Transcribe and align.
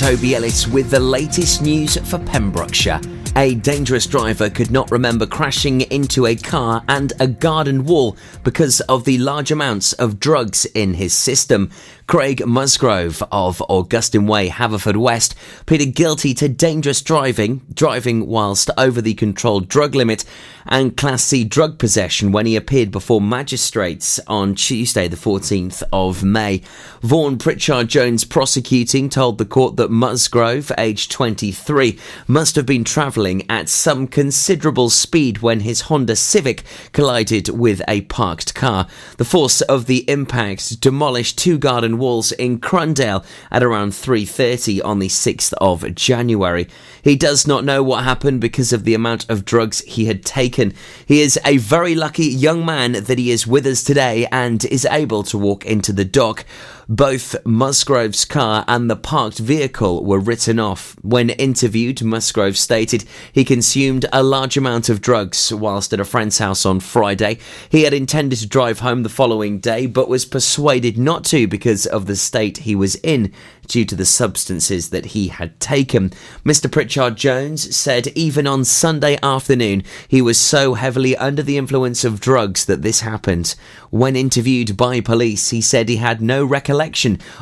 Toby 0.00 0.34
Ellis 0.34 0.66
with 0.66 0.88
the 0.88 0.98
latest 0.98 1.60
news 1.60 1.98
for 2.08 2.18
Pembrokeshire. 2.18 3.02
A 3.36 3.54
dangerous 3.56 4.06
driver 4.06 4.48
could 4.48 4.70
not 4.70 4.90
remember 4.90 5.26
crashing 5.26 5.82
into 5.82 6.24
a 6.24 6.34
car 6.34 6.82
and 6.88 7.12
a 7.20 7.26
garden 7.26 7.84
wall 7.84 8.16
because 8.42 8.80
of 8.88 9.04
the 9.04 9.18
large 9.18 9.52
amounts 9.52 9.92
of 9.92 10.18
drugs 10.18 10.64
in 10.64 10.94
his 10.94 11.12
system. 11.12 11.70
Craig 12.10 12.44
Musgrove 12.44 13.22
of 13.30 13.62
Augustine 13.68 14.26
Way, 14.26 14.48
Haverfordwest, 14.48 15.32
pleaded 15.64 15.94
guilty 15.94 16.34
to 16.34 16.48
dangerous 16.48 17.02
driving, 17.02 17.64
driving 17.72 18.26
whilst 18.26 18.68
over 18.76 19.00
the 19.00 19.14
controlled 19.14 19.68
drug 19.68 19.94
limit, 19.94 20.24
and 20.66 20.96
Class 20.96 21.22
C 21.22 21.44
drug 21.44 21.78
possession 21.78 22.32
when 22.32 22.46
he 22.46 22.56
appeared 22.56 22.90
before 22.90 23.20
magistrates 23.20 24.18
on 24.26 24.56
Tuesday, 24.56 25.06
the 25.06 25.16
14th 25.16 25.84
of 25.92 26.24
May. 26.24 26.62
Vaughan 27.00 27.38
Pritchard 27.38 27.88
Jones 27.88 28.24
prosecuting 28.24 29.08
told 29.08 29.38
the 29.38 29.44
court 29.44 29.76
that 29.76 29.90
Musgrove, 29.90 30.72
aged 30.78 31.12
23, 31.12 31.96
must 32.26 32.56
have 32.56 32.66
been 32.66 32.82
travelling 32.82 33.48
at 33.48 33.68
some 33.68 34.08
considerable 34.08 34.90
speed 34.90 35.38
when 35.38 35.60
his 35.60 35.82
Honda 35.82 36.16
Civic 36.16 36.64
collided 36.90 37.50
with 37.50 37.80
a 37.86 38.00
parked 38.02 38.52
car. 38.54 38.88
The 39.16 39.24
force 39.24 39.60
of 39.62 39.86
the 39.86 40.08
impact 40.10 40.80
demolished 40.80 41.38
two 41.38 41.56
garden 41.56 41.99
walls 42.00 42.32
in 42.32 42.58
Crundale 42.58 43.24
at 43.52 43.62
around 43.62 43.92
3:30 43.92 44.82
on 44.82 44.98
the 44.98 45.08
6th 45.08 45.52
of 45.60 45.94
January. 45.94 46.66
He 47.02 47.14
does 47.14 47.46
not 47.46 47.64
know 47.64 47.82
what 47.82 48.02
happened 48.02 48.40
because 48.40 48.72
of 48.72 48.82
the 48.82 48.94
amount 48.94 49.24
of 49.28 49.44
drugs 49.44 49.80
he 49.86 50.06
had 50.06 50.24
taken. 50.24 50.74
He 51.06 51.20
is 51.20 51.38
a 51.44 51.58
very 51.58 51.94
lucky 51.94 52.26
young 52.26 52.64
man 52.64 52.92
that 52.92 53.18
he 53.18 53.30
is 53.30 53.46
with 53.46 53.66
us 53.66 53.84
today 53.84 54.26
and 54.32 54.64
is 54.64 54.86
able 54.90 55.22
to 55.24 55.38
walk 55.38 55.64
into 55.64 55.92
the 55.92 56.04
dock. 56.04 56.44
Both 56.92 57.36
Musgrove's 57.46 58.24
car 58.24 58.64
and 58.66 58.90
the 58.90 58.96
parked 58.96 59.38
vehicle 59.38 60.04
were 60.04 60.18
written 60.18 60.58
off. 60.58 60.96
When 61.02 61.30
interviewed, 61.30 62.02
Musgrove 62.02 62.58
stated 62.58 63.04
he 63.32 63.44
consumed 63.44 64.06
a 64.12 64.24
large 64.24 64.56
amount 64.56 64.88
of 64.88 65.00
drugs 65.00 65.52
whilst 65.52 65.92
at 65.92 66.00
a 66.00 66.04
friend's 66.04 66.38
house 66.38 66.66
on 66.66 66.80
Friday. 66.80 67.38
He 67.68 67.84
had 67.84 67.94
intended 67.94 68.40
to 68.40 68.48
drive 68.48 68.80
home 68.80 69.04
the 69.04 69.08
following 69.08 69.60
day 69.60 69.86
but 69.86 70.08
was 70.08 70.24
persuaded 70.24 70.98
not 70.98 71.24
to 71.26 71.46
because 71.46 71.86
of 71.86 72.06
the 72.06 72.16
state 72.16 72.58
he 72.58 72.74
was 72.74 72.96
in 72.96 73.32
due 73.68 73.84
to 73.84 73.94
the 73.94 74.04
substances 74.04 74.90
that 74.90 75.06
he 75.06 75.28
had 75.28 75.60
taken. 75.60 76.10
Mr. 76.44 76.68
Pritchard 76.68 77.14
Jones 77.16 77.76
said 77.76 78.08
even 78.16 78.48
on 78.48 78.64
Sunday 78.64 79.16
afternoon 79.22 79.84
he 80.08 80.20
was 80.20 80.40
so 80.40 80.74
heavily 80.74 81.16
under 81.16 81.40
the 81.40 81.56
influence 81.56 82.04
of 82.04 82.18
drugs 82.18 82.64
that 82.64 82.82
this 82.82 83.02
happened. 83.02 83.54
When 83.90 84.16
interviewed 84.16 84.76
by 84.76 85.00
police, 85.00 85.50
he 85.50 85.60
said 85.60 85.88
he 85.88 85.96
had 85.96 86.20
no 86.20 86.44
recollection 86.44 86.79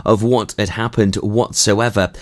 of 0.05 0.23
what 0.23 0.55
had 0.59 0.71
happened 0.71 1.17
whatsoever. 1.17 2.13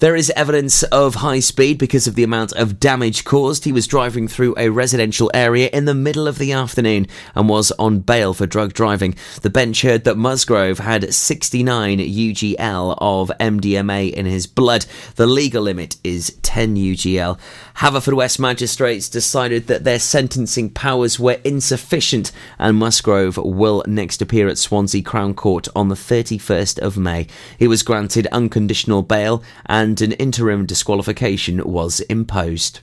There 0.00 0.16
is 0.16 0.30
evidence 0.30 0.82
of 0.84 1.16
high 1.16 1.38
speed 1.38 1.78
because 1.78 2.08
of 2.08 2.16
the 2.16 2.24
amount 2.24 2.52
of 2.54 2.80
damage 2.80 3.24
caused. 3.24 3.64
He 3.64 3.70
was 3.70 3.86
driving 3.86 4.26
through 4.26 4.54
a 4.58 4.68
residential 4.68 5.30
area 5.32 5.70
in 5.72 5.84
the 5.84 5.94
middle 5.94 6.26
of 6.26 6.38
the 6.38 6.50
afternoon 6.50 7.06
and 7.36 7.48
was 7.48 7.70
on 7.78 8.00
bail 8.00 8.34
for 8.34 8.44
drug 8.44 8.72
driving. 8.72 9.14
The 9.42 9.50
bench 9.50 9.82
heard 9.82 10.02
that 10.02 10.18
Musgrove 10.18 10.80
had 10.80 11.14
69 11.14 11.98
UGL 12.00 12.98
of 12.98 13.30
MDMA 13.38 14.12
in 14.12 14.26
his 14.26 14.48
blood. 14.48 14.84
The 15.14 15.28
legal 15.28 15.62
limit 15.62 15.96
is 16.02 16.36
10 16.42 16.74
UGL. 16.74 17.38
Haverfordwest 17.76 18.40
magistrates 18.40 19.08
decided 19.08 19.68
that 19.68 19.84
their 19.84 20.00
sentencing 20.00 20.70
powers 20.70 21.20
were 21.20 21.40
insufficient 21.44 22.32
and 22.58 22.76
Musgrove 22.76 23.36
will 23.36 23.84
next 23.86 24.20
appear 24.20 24.48
at 24.48 24.58
Swansea 24.58 25.02
Crown 25.02 25.34
Court 25.34 25.68
on 25.76 25.88
the 25.88 25.94
31st 25.94 26.80
of 26.80 26.98
May. 26.98 27.28
He 27.58 27.68
was 27.68 27.82
granted 27.84 28.26
unconditional 28.32 29.02
bail 29.02 29.42
and 29.66 29.83
and 29.84 30.00
an 30.00 30.12
interim 30.12 30.64
disqualification 30.64 31.62
was 31.62 32.00
imposed. 32.00 32.80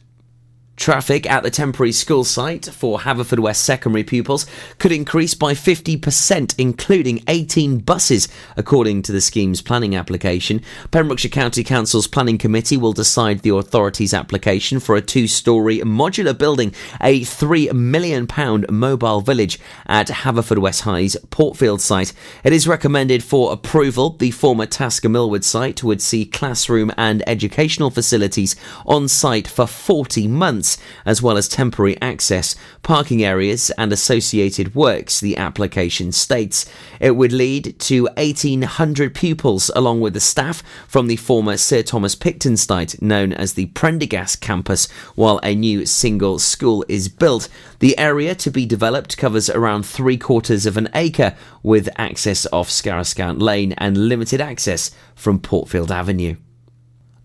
Traffic 0.78 1.30
at 1.30 1.44
the 1.44 1.52
temporary 1.52 1.92
school 1.92 2.24
site 2.24 2.66
for 2.66 3.00
Haverfordwest 3.00 3.58
secondary 3.58 4.04
pupils 4.04 4.48
could 4.80 4.92
increase 4.92 5.36
by 5.36 5.54
50%, 5.54 6.56
including 6.58 7.24
18 7.28 7.80
buses, 7.80 8.28
according 8.58 9.04
to 9.04 9.12
the 9.12 9.22
scheme's 9.22 9.62
planning 9.62 9.96
application. 9.96 10.62
Pembrokeshire 10.90 11.30
County 11.30 11.64
Council's 11.64 12.08
Planning 12.08 12.40
Committee 12.40 12.78
will 12.78 12.94
decide 12.94 13.42
the 13.42 13.54
authority's 13.54 14.14
application 14.14 14.80
for 14.80 14.96
a 14.96 15.02
two 15.02 15.28
story 15.28 15.80
modular 15.80 16.36
building, 16.36 16.74
a 17.00 17.22
£3 17.22 17.72
million 17.74 18.28
mobile 18.70 19.22
village 19.22 19.60
at 19.86 20.08
Haverfordwest 20.08 20.82
High's 20.82 21.16
Portfield 21.30 21.82
site. 21.82 22.12
It 22.44 22.54
is 22.54 22.68
recommended 22.68 23.24
for 23.24 23.54
approval. 23.54 24.12
The 24.12 24.32
former 24.32 24.66
Tasker 24.66 25.10
Milward 25.10 25.44
site 25.44 25.84
would 25.84 26.02
see 26.02 26.26
classroom 26.26 26.92
and 26.98 27.22
educational 27.28 27.92
facilities 27.92 28.56
on 28.88 29.08
site 29.08 29.48
for 29.48 29.68
40 29.68 30.28
months 30.28 30.61
as 31.06 31.22
well 31.22 31.38
as 31.38 31.48
temporary 31.48 32.00
access, 32.02 32.56
parking 32.84 33.24
areas, 33.24 33.70
and 33.78 33.92
associated 33.92 34.76
works, 34.76 35.20
the 35.20 35.38
application 35.38 36.12
states. 36.12 36.66
It 37.00 37.16
would 37.16 37.34
lead 37.34 37.80
to 37.80 38.04
1,800 38.18 39.16
pupils, 39.16 39.72
along 39.76 40.02
with 40.02 40.14
the 40.14 40.20
staff 40.20 40.64
from 40.88 41.08
the 41.08 41.16
former 41.16 41.58
Sir 41.58 41.84
Thomas 41.84 42.16
Picton 42.16 42.58
site, 42.58 43.02
known 43.02 43.34
as 43.34 43.54
the 43.54 43.68
Prendergast 43.68 44.42
campus, 44.42 44.90
while 45.16 45.40
a 45.44 45.56
new 45.56 45.86
single 45.86 46.40
school 46.40 46.86
is 46.88 47.08
built. 47.08 47.50
The 47.80 47.98
area 47.98 48.36
to 48.36 48.52
be 48.52 48.66
developed 48.66 49.18
covers 49.18 49.50
around 49.50 49.86
three 49.86 50.18
quarters 50.18 50.66
of 50.66 50.78
an 50.78 50.90
acre, 50.94 51.36
with 51.64 51.90
access 51.98 52.48
off 52.52 52.70
Scarrowscant 52.70 53.42
Lane 53.42 53.74
and 53.74 54.10
limited 54.10 54.42
access 54.42 54.92
from 55.16 55.40
Portfield 55.40 55.92
Avenue. 55.92 56.36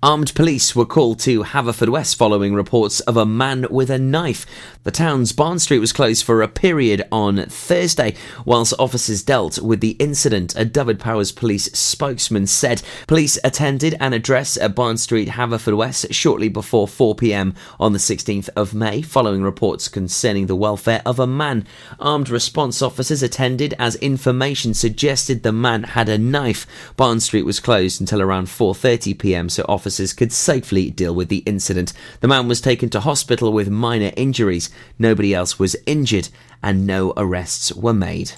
Armed 0.07 0.37
police 0.37 0.77
were 0.77 0.87
called 0.87 1.19
to 1.19 1.43
Haverfordwest 1.43 2.15
following 2.15 2.55
reports 2.55 3.01
of 3.01 3.17
a 3.17 3.27
man 3.27 3.67
with 3.71 3.91
a 3.91 3.99
knife. 3.99 4.47
The 4.85 4.93
town's 4.93 5.33
Barn 5.33 5.59
Street 5.59 5.81
was 5.81 5.93
closed 5.93 6.25
for 6.25 6.43
a 6.43 6.47
period 6.47 7.03
on 7.11 7.45
Thursday 7.47 8.15
whilst 8.45 8.73
officers 8.79 9.25
dealt 9.25 9.61
with 9.61 9.81
the 9.81 9.97
incident. 9.99 10.55
A 10.55 10.65
Dyfed-Powys 10.65 11.33
police 11.33 11.65
spokesman 11.77 12.47
said 12.47 12.83
police 13.09 13.37
attended 13.43 13.97
an 13.99 14.13
address 14.13 14.57
at 14.57 14.77
Barn 14.77 14.97
Street, 14.97 15.31
Haverfordwest 15.31 16.15
shortly 16.15 16.49
before 16.49 16.87
4pm 16.87 17.57
on 17.81 17.93
the 17.93 17.99
16th 17.99 18.49
of 18.55 18.75
May 18.75 19.03
following 19.03 19.43
reports 19.43 19.89
concerning 19.89 20.47
the 20.47 20.55
welfare 20.55 21.03
of 21.05 21.19
a 21.19 21.27
man. 21.27 21.67
Armed 21.99 22.31
response 22.31 22.81
officers 22.81 23.25
attended 23.25 23.75
as 23.77 23.97
information 23.97 24.73
suggested 24.73 25.43
the 25.43 25.51
man 25.51 25.83
had 25.83 26.09
a 26.09 26.17
knife. 26.17 26.65
Barn 26.97 27.19
Street 27.19 27.45
was 27.45 27.59
closed 27.59 28.01
until 28.01 28.23
around 28.23 28.47
4.30pm 28.47 29.51
so 29.51 29.65
officers 29.69 29.96
could 30.13 30.33
safely 30.33 30.91
deal 30.91 31.15
with 31.15 31.29
the 31.29 31.39
incident. 31.39 31.93
The 32.21 32.29
man 32.29 32.49
was 32.49 32.61
taken 32.61 32.89
to 32.91 33.01
hospital 33.01 33.53
with 33.53 33.71
minor 33.71 34.13
injuries. 34.17 34.71
Nobody 34.99 35.35
else 35.35 35.59
was 35.59 35.77
injured, 35.87 36.29
and 36.63 36.87
no 36.87 37.13
arrests 37.17 37.73
were 37.73 37.95
made. 37.95 38.33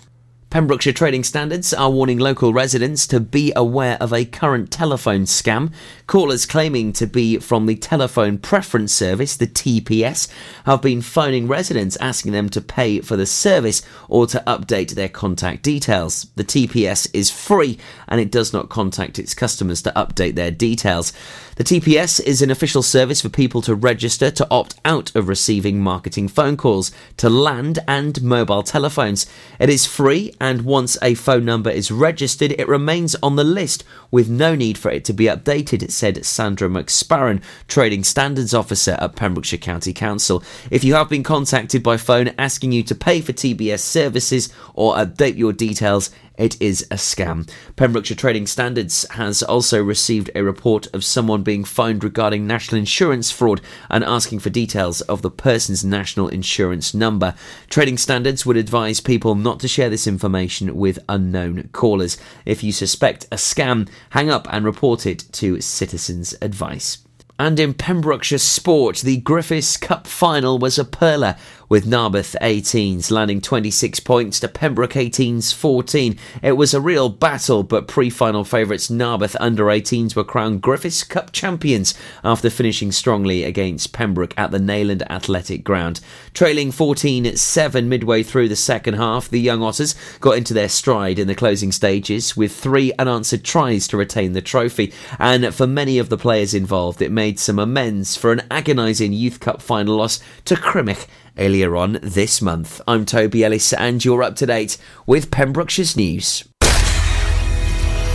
Pembrokeshire 0.51 0.95
Trading 0.95 1.25
Standards 1.25 1.75
are 1.75 1.91
warning 1.91 2.19
local 2.19 2.55
residents 2.55 3.07
to 3.09 3.21
be 3.21 3.53
aware 3.55 3.99
of 4.01 4.15
a 4.15 4.25
current 4.25 4.71
telephone 4.71 5.25
scam. 5.25 5.71
Callers 6.07 6.47
claiming 6.47 6.95
to 6.95 7.07
be 7.07 7.37
from 7.37 7.67
the 7.67 7.77
Telephone 7.77 8.39
Preference 8.39 8.91
Service, 8.91 9.37
the 9.37 9.47
TPS, 9.47 10.27
have 10.65 10.81
been 10.81 11.03
phoning 11.03 11.49
residents 11.49 11.99
asking 12.01 12.33
them 12.33 12.49
to 12.49 12.63
pay 12.63 13.03
for 13.03 13.15
the 13.15 13.27
service 13.27 13.83
or 14.09 14.27
to 14.27 14.43
update 14.47 14.93
their 14.93 15.11
contact 15.11 15.63
details. 15.63 16.29
The 16.37 16.45
TPS 16.45 17.11
is 17.13 17.31
free 17.31 17.79
and 18.09 18.19
it 18.19 18.33
does 18.33 18.51
not 18.51 18.71
contact 18.71 19.19
its 19.19 19.35
customers 19.35 19.83
to 19.83 19.93
update 19.95 20.35
their 20.35 20.51
details. 20.51 21.13
The 21.59 21.65
TPS 21.65 22.21
is 22.21 22.41
an 22.41 22.53
official 22.53 22.85
service 22.85 23.21
for 23.21 23.31
people 23.31 23.63
to 23.63 23.75
register 23.75 24.31
to 24.31 24.47
opt 24.49 24.77
out 24.85 25.13
of 25.17 25.27
receiving 25.27 25.81
marketing 25.81 26.29
phone 26.29 26.57
calls 26.57 26.93
to 27.17 27.29
land 27.29 27.81
and 27.89 28.23
mobile 28.23 28.63
telephones. 28.63 29.27
It 29.59 29.69
is 29.69 29.85
free, 29.85 30.33
and 30.41 30.63
once 30.63 30.97
a 31.03 31.15
phone 31.15 31.45
number 31.45 31.69
is 31.69 31.91
registered, 31.91 32.53
it 32.53 32.69
remains 32.69 33.17
on 33.25 33.35
the 33.35 33.43
list 33.43 33.83
with 34.13 34.31
no 34.31 34.55
need 34.55 34.79
for 34.79 34.93
it 34.93 35.05
to 35.07 35.13
be 35.13 35.25
updated, 35.25 35.91
said 35.91 36.25
Sandra 36.25 36.69
McSparron, 36.69 37.43
Trading 37.67 38.05
Standards 38.05 38.55
Officer 38.55 38.97
at 39.01 39.17
Pembrokeshire 39.17 39.59
County 39.59 39.93
Council. 39.93 40.45
If 40.71 40.85
you 40.85 40.95
have 40.95 41.09
been 41.09 41.25
contacted 41.25 41.83
by 41.83 41.97
phone 41.97 42.35
asking 42.39 42.71
you 42.71 42.85
to 42.85 42.95
pay 42.95 43.21
for 43.21 43.33
TPS 43.33 43.81
services 43.81 44.49
or 44.75 44.95
update 44.95 45.37
your 45.37 45.53
details, 45.53 46.11
it 46.39 46.57
is 46.63 46.83
a 46.91 46.95
scam. 46.95 47.47
Pembrokeshire 47.77 48.17
Trading 48.17 48.47
Standards 48.47 49.05
has 49.11 49.43
also 49.43 49.83
received 49.83 50.31
a 50.35 50.43
report 50.43 50.87
of 50.95 51.05
someone 51.05 51.43
being 51.43 51.65
phoned 51.65 52.03
regarding 52.03 52.47
national 52.47 52.79
insurance 52.79 53.31
fraud 53.31 53.61
and 53.91 54.03
asking 54.05 54.39
for 54.39 54.49
details 54.49 55.03
of 55.03 55.21
the 55.21 55.31
person's 55.31 55.85
national 55.85 56.29
insurance 56.29 56.95
number. 56.95 57.35
Trading 57.69 57.99
Standards 57.99 58.47
would 58.47 58.57
advise 58.57 59.01
people 59.01 59.35
not 59.35 59.61
to 59.61 59.69
share 59.69 59.91
this 59.91 60.07
information 60.07 60.77
with 60.77 60.99
unknown 61.09 61.69
callers. 61.73 62.17
If 62.47 62.63
you 62.63 62.73
suspect 62.73 63.27
a 63.27 63.37
scam, 63.37 63.89
hang 64.11 64.31
up 64.31 64.47
and 64.51 64.65
report 64.65 65.05
it 65.05 65.25
to 65.33 65.61
Citizens 65.61 66.35
Advice. 66.41 66.99
And 67.41 67.61
in 67.61 67.75
Pembrokeshire 67.75 68.39
sport, 68.39 68.99
the 68.99 69.19
Griffiths 69.19 69.77
Cup 69.77 70.09
final 70.09 70.59
was 70.59 70.77
a 70.77 70.85
perler 70.85 71.39
with 71.69 71.85
Narberth 71.85 72.35
18s 72.41 73.11
landing 73.11 73.41
26 73.41 74.01
points 74.01 74.41
to 74.41 74.49
Pembroke 74.49 74.93
18s 74.93 75.53
14. 75.55 76.19
It 76.43 76.53
was 76.53 76.73
a 76.73 76.81
real 76.81 77.09
battle, 77.09 77.63
but 77.63 77.87
pre 77.87 78.09
final 78.09 78.45
favourites 78.45 78.89
Narberth 78.89 79.37
under 79.39 79.65
18s 79.65 80.17
were 80.17 80.25
crowned 80.25 80.63
Griffiths 80.63 81.05
Cup 81.05 81.33
champions 81.33 81.95
after 82.25 82.49
finishing 82.49 82.91
strongly 82.91 83.45
against 83.45 83.93
Pembroke 83.93 84.35
at 84.39 84.51
the 84.51 84.59
Neyland 84.59 85.03
Athletic 85.11 85.63
Ground. 85.63 86.01
Trailing 86.33 86.73
14 86.73 87.37
7 87.37 87.89
midway 87.89 88.23
through 88.23 88.49
the 88.49 88.57
second 88.57 88.95
half, 88.95 89.29
the 89.29 89.41
Young 89.41 89.63
Otters 89.63 89.95
got 90.21 90.39
into 90.39 90.55
their 90.55 90.69
stride 90.69 91.19
in 91.19 91.29
the 91.29 91.35
closing 91.35 91.73
stages 91.73 92.37
with 92.37 92.53
three 92.53 92.93
unanswered 92.99 93.45
tries 93.45 93.87
to 93.89 93.97
retain 93.97 94.33
the 94.33 94.41
trophy. 94.41 94.93
And 95.19 95.55
for 95.55 95.67
many 95.67 95.99
of 95.99 96.09
the 96.09 96.17
players 96.17 96.55
involved, 96.55 97.03
it 97.03 97.13
made 97.13 97.39
some 97.39 97.59
amends 97.59 98.17
for 98.17 98.33
an 98.33 98.43
agonising 98.51 99.13
Youth 99.13 99.41
Cup 99.41 99.61
final 99.61 99.97
loss 99.97 100.21
to 100.47 100.55
Crymych 100.55 101.07
earlier 101.39 101.77
on 101.77 101.99
this 102.03 102.43
month. 102.43 102.81
I'm 102.87 103.05
Toby 103.05 103.45
Ellis, 103.45 103.73
and 103.73 104.05
you're 104.05 104.23
up 104.23 104.37
to 104.37 104.47
date 104.47 104.77
with 105.07 105.31
Pembrokeshire's 105.31 105.97
news. 105.97 106.45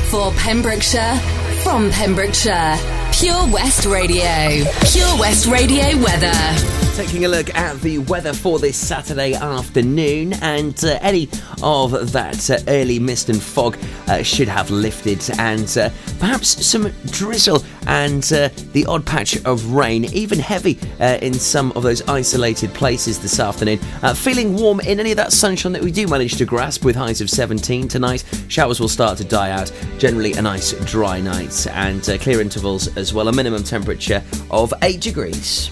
For 0.10 0.32
Pembrokeshire, 0.34 1.18
from 1.64 1.90
Pembrokeshire, 1.92 2.78
Pure 3.14 3.48
West 3.52 3.86
Radio. 3.86 4.64
Pure 4.92 5.20
West 5.20 5.48
Radio 5.48 5.98
weather. 6.04 6.83
Taking 6.94 7.26
a 7.26 7.28
look 7.28 7.56
at 7.56 7.82
the 7.82 7.98
weather 7.98 8.34
for 8.34 8.60
this 8.60 8.78
Saturday 8.78 9.34
afternoon, 9.34 10.34
and 10.44 10.78
uh, 10.84 11.00
any 11.02 11.28
of 11.64 12.12
that 12.12 12.52
uh, 12.52 12.60
early 12.68 13.00
mist 13.00 13.30
and 13.30 13.42
fog 13.42 13.80
uh, 14.08 14.22
should 14.22 14.48
have 14.48 14.70
lifted, 14.70 15.28
and 15.40 15.76
uh, 15.76 15.90
perhaps 16.20 16.64
some 16.64 16.94
drizzle 17.08 17.64
and 17.88 18.32
uh, 18.32 18.50
the 18.74 18.86
odd 18.86 19.08
patch 19.08 19.44
of 19.44 19.74
rain, 19.74 20.06
even 20.06 20.38
heavy 20.38 20.78
uh, 21.00 21.18
in 21.24 21.34
some 21.34 21.72
of 21.72 21.82
those 21.82 22.08
isolated 22.08 22.72
places 22.76 23.20
this 23.20 23.40
afternoon. 23.40 23.80
feeling 24.14 24.56
warm 24.56 24.80
in 24.82 25.00
any 25.00 25.10
of 25.10 25.18
that 25.18 25.34
sunshine 25.34 25.72
that 25.72 25.82
we 25.82 25.92
do 25.92 26.08
manage 26.08 26.36
to 26.36 26.46
grasp 26.46 26.86
with 26.86 26.96
highs 26.96 27.22
of 27.22 27.30
17 27.30 27.88
tonight. 27.88 28.24
Showers 28.50 28.80
will 28.80 28.88
start 28.88 29.18
to 29.18 29.24
die 29.24 29.50
out. 29.50 29.72
Generally, 29.98 30.34
a 30.34 30.44
nice 30.44 30.74
dry 30.86 31.20
night 31.20 31.66
and 31.72 32.04
clear 32.22 32.40
intervals 32.40 32.96
as 32.98 33.16
well. 33.16 33.30
A 33.30 33.34
minimum 33.34 33.64
temperature 33.64 34.24
of 34.52 34.72
8 34.84 35.02
degrees. 35.02 35.72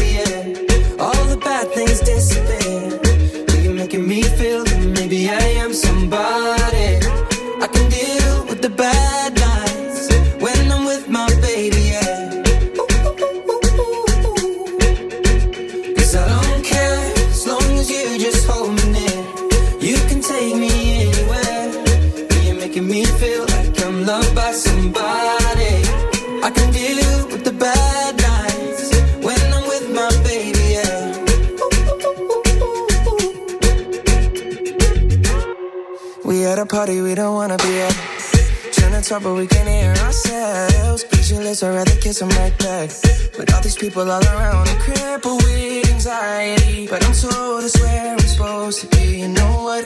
people 43.91 44.09
all 44.09 44.23
around, 44.23 44.69
I'm 44.69 44.79
crippled 44.79 45.43
with 45.43 45.91
anxiety. 45.91 46.87
But 46.87 47.03
I'm 47.05 47.11
told 47.11 47.65
it's 47.65 47.77
where 47.81 48.13
I'm 48.13 48.19
supposed 48.19 48.79
to 48.81 48.87
be. 48.87 49.19
You 49.19 49.27
know 49.27 49.63
what? 49.67 49.83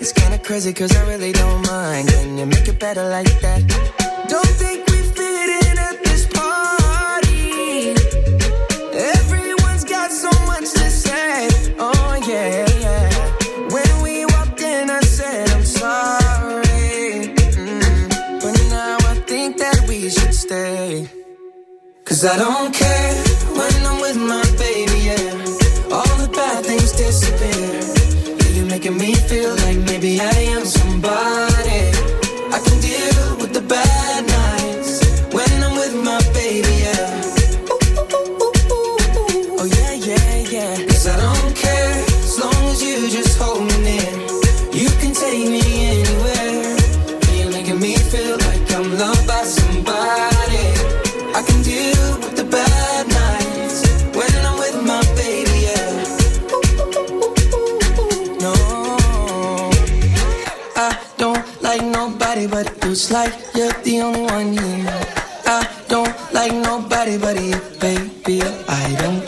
It's 0.00 0.12
kinda 0.12 0.38
crazy, 0.40 0.72
cause 0.72 0.90
I 0.96 1.06
really 1.06 1.30
don't 1.30 1.62
mind. 1.68 2.08
Can 2.08 2.36
you 2.36 2.46
make 2.46 2.66
it 2.66 2.80
better 2.80 3.08
like 3.08 3.32
that? 3.44 3.60
Don't 4.28 4.54
think 4.62 4.78
we 4.90 4.98
fit 5.16 5.48
in 5.62 5.78
at 5.88 5.96
this 6.02 6.26
party. 6.38 7.94
Everyone's 9.18 9.84
got 9.84 10.10
so 10.10 10.32
much 10.50 10.66
to 10.80 10.86
say. 11.04 11.48
Oh, 11.78 12.12
yeah. 12.26 12.66
Yeah. 12.84 13.08
When 13.74 13.92
we 14.02 14.14
walked 14.34 14.62
in, 14.62 14.90
I 14.90 15.00
said 15.16 15.48
I'm 15.54 15.64
sorry. 15.64 17.30
Mm 17.62 17.80
-hmm. 17.86 18.40
But 18.42 18.54
now 18.76 18.96
I 19.12 19.14
think 19.30 19.58
that 19.62 19.78
we 19.88 20.10
should 20.10 20.34
stay. 20.46 21.06
Cause 22.04 22.22
I 22.32 22.36
don't 22.36 22.53
but 62.34 62.66
it's 62.82 63.12
like 63.12 63.32
you're 63.54 63.70
the 63.84 64.00
only 64.00 64.22
one 64.22 64.52
here. 64.52 64.90
I 65.46 65.62
don't 65.88 66.12
like 66.32 66.52
nobody 66.52 67.16
but 67.16 67.40
you, 67.40 67.60
baby. 67.80 68.42
I 68.66 68.96
don't 68.98 69.23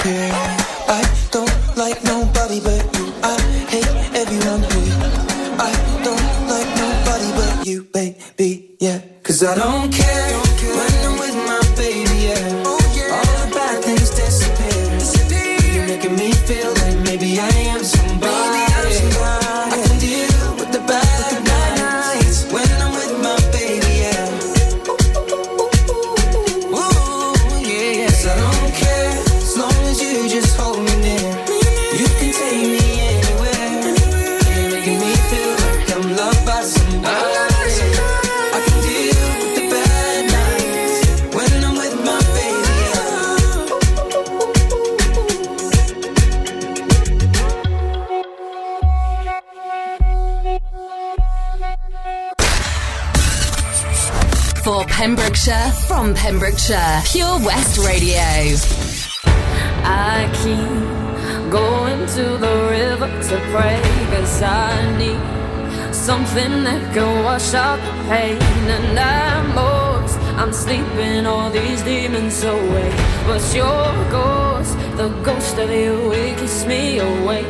of 75.58 75.70
you, 75.70 76.12
it 76.12 76.38
keeps 76.38 76.66
me 76.66 76.98
awake. 76.98 77.46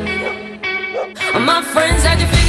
My 1.34 1.62
friends 1.62 2.02
had 2.04 2.20
you 2.20 2.26
figured 2.26 2.45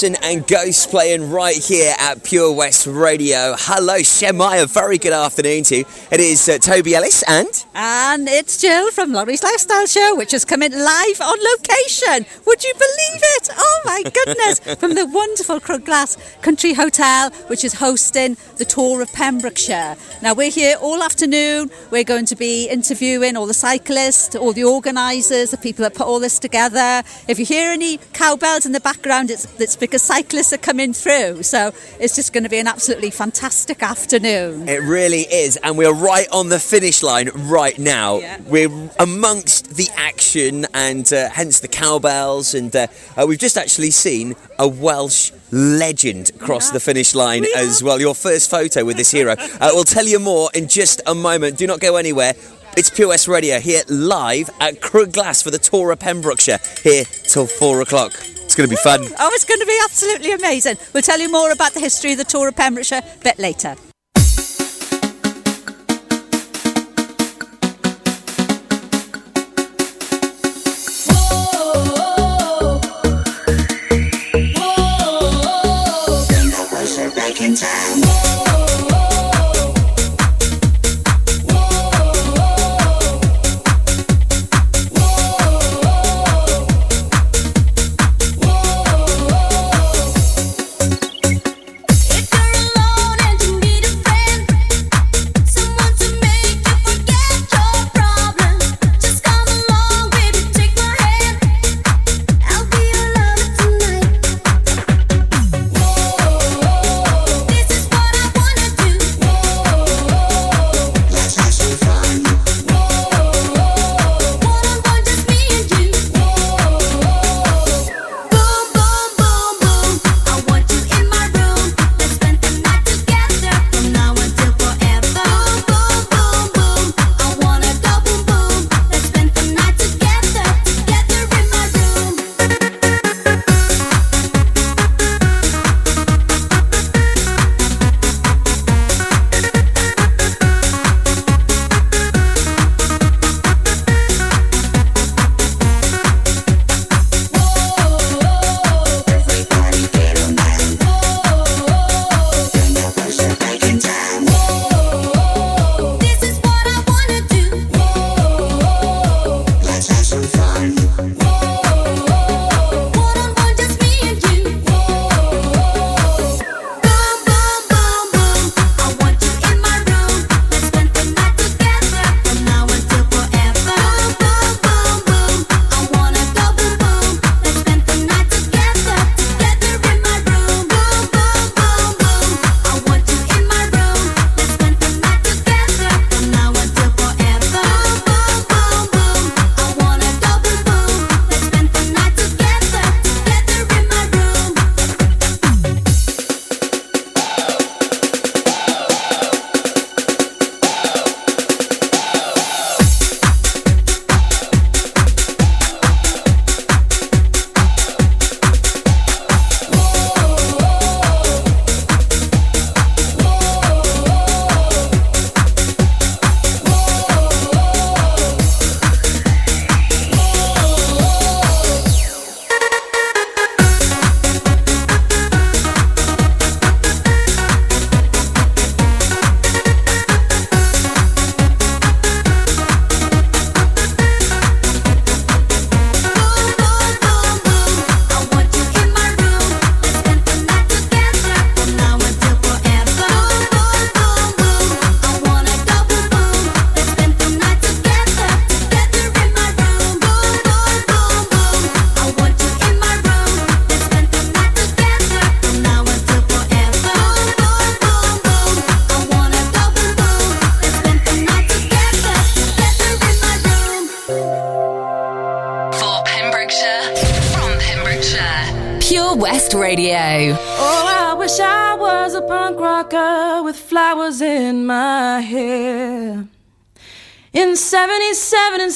Henderson 0.00 0.25
and 0.26 0.44
Ghost 0.44 0.90
playing 0.90 1.30
right 1.30 1.54
here 1.54 1.94
at 2.00 2.24
Pure 2.24 2.52
West 2.54 2.88
Radio. 2.88 3.54
Hello, 3.56 3.98
Shemaya. 3.98 4.68
Very 4.68 4.98
good 4.98 5.12
afternoon 5.12 5.62
to 5.64 5.76
you. 5.76 5.84
It 6.10 6.18
is 6.18 6.48
uh, 6.48 6.58
Toby 6.58 6.96
Ellis 6.96 7.22
and. 7.28 7.46
And 7.76 8.28
it's 8.28 8.60
Jill 8.60 8.90
from 8.90 9.12
Laurie's 9.12 9.44
Lifestyle 9.44 9.86
Show, 9.86 10.16
which 10.16 10.34
is 10.34 10.44
coming 10.44 10.72
live 10.72 11.20
on 11.20 11.38
location. 11.54 12.26
Would 12.44 12.64
you 12.64 12.72
believe 12.74 13.22
it? 13.36 13.50
Oh 13.56 13.80
my 13.84 14.02
goodness! 14.02 14.58
from 14.80 14.94
the 14.94 15.06
wonderful 15.06 15.60
Crug 15.60 15.84
Glas 15.84 16.16
Country 16.42 16.72
Hotel, 16.72 17.30
which 17.46 17.62
is 17.62 17.74
hosting 17.74 18.36
the 18.56 18.64
tour 18.64 19.02
of 19.02 19.12
Pembrokeshire. 19.12 19.94
Now 20.22 20.34
we're 20.34 20.50
here 20.50 20.76
all 20.80 21.04
afternoon. 21.04 21.70
We're 21.92 22.02
going 22.02 22.26
to 22.26 22.36
be 22.36 22.68
interviewing 22.68 23.36
all 23.36 23.46
the 23.46 23.54
cyclists, 23.54 24.34
all 24.34 24.52
the 24.52 24.64
organisers, 24.64 25.52
the 25.52 25.56
people 25.56 25.84
that 25.84 25.94
put 25.94 26.08
all 26.08 26.18
this 26.18 26.40
together. 26.40 27.04
If 27.28 27.38
you 27.38 27.44
hear 27.44 27.70
any 27.70 27.98
cowbells 28.12 28.66
in 28.66 28.72
the 28.72 28.80
background, 28.80 29.30
it's, 29.30 29.46
it's 29.60 29.76
because 29.76 30.02
cyclists 30.16 30.52
are 30.52 30.58
coming 30.58 30.92
through. 30.94 31.42
So 31.42 31.72
it's 32.00 32.16
just 32.16 32.32
going 32.32 32.44
to 32.44 32.50
be 32.50 32.58
an 32.58 32.66
absolutely 32.66 33.10
fantastic 33.10 33.82
afternoon. 33.82 34.68
It 34.68 34.82
really 34.82 35.22
is, 35.22 35.58
and 35.62 35.76
we're 35.76 35.92
right 35.92 36.26
on 36.32 36.48
the 36.48 36.58
finish 36.58 37.02
line 37.02 37.28
right 37.34 37.78
now. 37.78 38.18
Yeah. 38.18 38.40
We're 38.46 38.90
amongst 38.98 39.76
the 39.76 39.88
action, 39.94 40.66
and 40.72 41.10
uh, 41.12 41.28
hence 41.28 41.60
the 41.60 41.68
cowbells, 41.68 42.54
and 42.54 42.74
uh, 42.74 42.86
uh, 43.16 43.26
we've 43.28 43.38
just 43.38 43.58
actually 43.58 43.90
seen 43.90 44.36
a 44.58 44.66
Welsh 44.66 45.32
legend 45.50 46.30
cross 46.38 46.70
the 46.70 46.80
finish 46.80 47.14
line 47.14 47.42
We 47.42 47.54
as 47.54 47.82
well. 47.82 48.00
Your 48.00 48.14
first 48.14 48.50
photo 48.50 48.84
with 48.84 48.96
this 48.96 49.10
hero. 49.10 49.36
Uh, 49.58 49.70
we'll 49.72 49.84
tell 49.84 50.04
you 50.04 50.18
more 50.18 50.50
in 50.54 50.68
just 50.68 51.00
a 51.06 51.14
moment. 51.14 51.56
Do 51.56 51.66
not 51.66 51.80
go 51.80 51.96
anywhere. 51.96 52.34
It's 52.76 52.90
Pure 52.90 53.08
West 53.08 53.26
Radio 53.26 53.58
here 53.58 53.82
live 53.88 54.50
at 54.60 54.82
Crug 54.82 55.12
Glas 55.12 55.40
for 55.40 55.50
the 55.50 55.58
tour 55.58 55.92
of 55.92 55.98
Pembrokeshire 55.98 56.58
here 56.82 57.04
till 57.04 57.46
four 57.46 57.80
o'clock. 57.80 58.12
It's 58.56 58.66
going 58.66 58.70
to 58.70 59.02
be 59.02 59.04
fun. 59.04 59.14
Oh, 59.18 59.30
it's 59.34 59.44
going 59.44 59.60
to 59.60 59.66
be 59.66 59.78
absolutely 59.84 60.32
amazing. 60.32 60.78
We'll 60.94 61.02
tell 61.02 61.20
you 61.20 61.30
more 61.30 61.50
about 61.50 61.74
the 61.74 61.80
history 61.80 62.12
of 62.12 62.18
the 62.18 62.24
tour 62.24 62.48
of 62.48 62.56
Pembrokeshire 62.56 63.02
a 63.04 63.18
bit 63.22 63.38
later. 63.38 63.76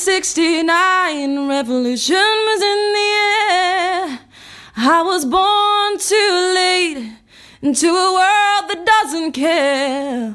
77 0.00 0.70
and 0.70 1.36
69, 1.40 1.48
revolution 1.48 2.16
was 2.16 2.62
in 2.62 2.92
the 2.96 3.10
air. 3.50 4.18
I 4.76 5.02
was 5.02 5.24
born 5.26 5.98
too 5.98 6.52
late 6.54 7.12
into 7.60 7.88
a 7.88 8.12
world 8.14 8.70
that 8.70 8.86
doesn't 8.86 9.32
care. 9.32 10.34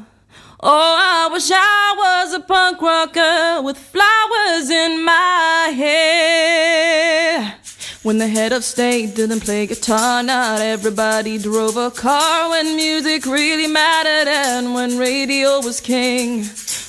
Oh, 0.62 0.98
I 1.00 1.30
wish 1.32 1.50
I 1.52 1.94
was 1.98 2.34
a 2.34 2.42
punk 2.42 2.82
rocker 2.82 3.62
with 3.64 3.78
flowers 3.78 4.70
in 4.70 5.04
my 5.04 5.74
hair. 5.76 7.56
When 8.04 8.20
the 8.20 8.28
head 8.28 8.54
of 8.54 8.64
state 8.64 9.16
didn't 9.16 9.40
play 9.40 9.66
guitar, 9.66 10.22
not 10.22 10.62
everybody 10.62 11.40
drove 11.40 11.78
a 11.78 11.90
car. 11.90 12.52
When 12.52 12.76
music 12.76 13.26
really 13.26 13.68
mattered 13.68 14.30
and 14.30 14.76
when 14.76 15.00
radio 15.00 15.60
was 15.60 15.82
king. 15.82 16.46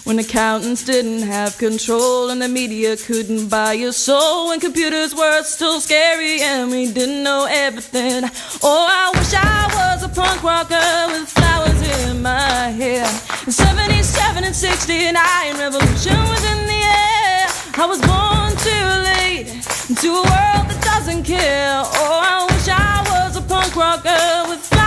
When 0.07 0.21
accountants 0.21 0.85
didn't 0.85 1.23
have 1.23 1.59
control 1.59 2.31
and 2.31 2.41
the 2.41 2.47
media 2.47 2.97
couldn't 2.97 3.49
buy 3.49 3.73
your 3.73 3.91
soul. 3.91 4.47
When 4.47 4.61
computers 4.61 5.13
were 5.13 5.43
still 5.43 5.81
scary 5.81 6.41
and 6.43 6.71
we 6.71 6.93
didn't 6.93 7.25
know 7.25 7.49
everything. 7.51 8.23
Oh, 8.63 8.87
I 8.89 9.11
wish 9.19 9.35
I 9.35 9.67
was 9.75 10.05
a 10.05 10.09
punk 10.09 10.45
rocker 10.45 11.09
with 11.11 11.29
flowers 11.29 12.07
in 12.07 12.23
my 12.23 12.71
hair. 12.71 13.05
In 13.47 13.51
77 13.51 14.45
and 14.45 14.55
69, 14.55 15.59
revolution 15.59 16.19
was 16.31 16.45
in 16.53 16.67
the 16.71 16.83
air. 17.03 17.47
I 17.75 17.87
was 17.91 18.01
born 18.07 18.55
too 18.63 18.89
late 19.11 19.49
into 19.91 20.11
a 20.11 20.23
world 20.23 20.71
that 20.71 20.81
doesn't 20.85 21.25
care. 21.25 21.83
Oh, 21.83 22.21
I 22.23 22.47
wish 22.55 22.69
I 22.69 23.03
was 23.11 23.37
a 23.37 23.43
punk 23.43 23.75
rocker 23.75 24.51
with 24.51 24.61
flowers 24.61 24.86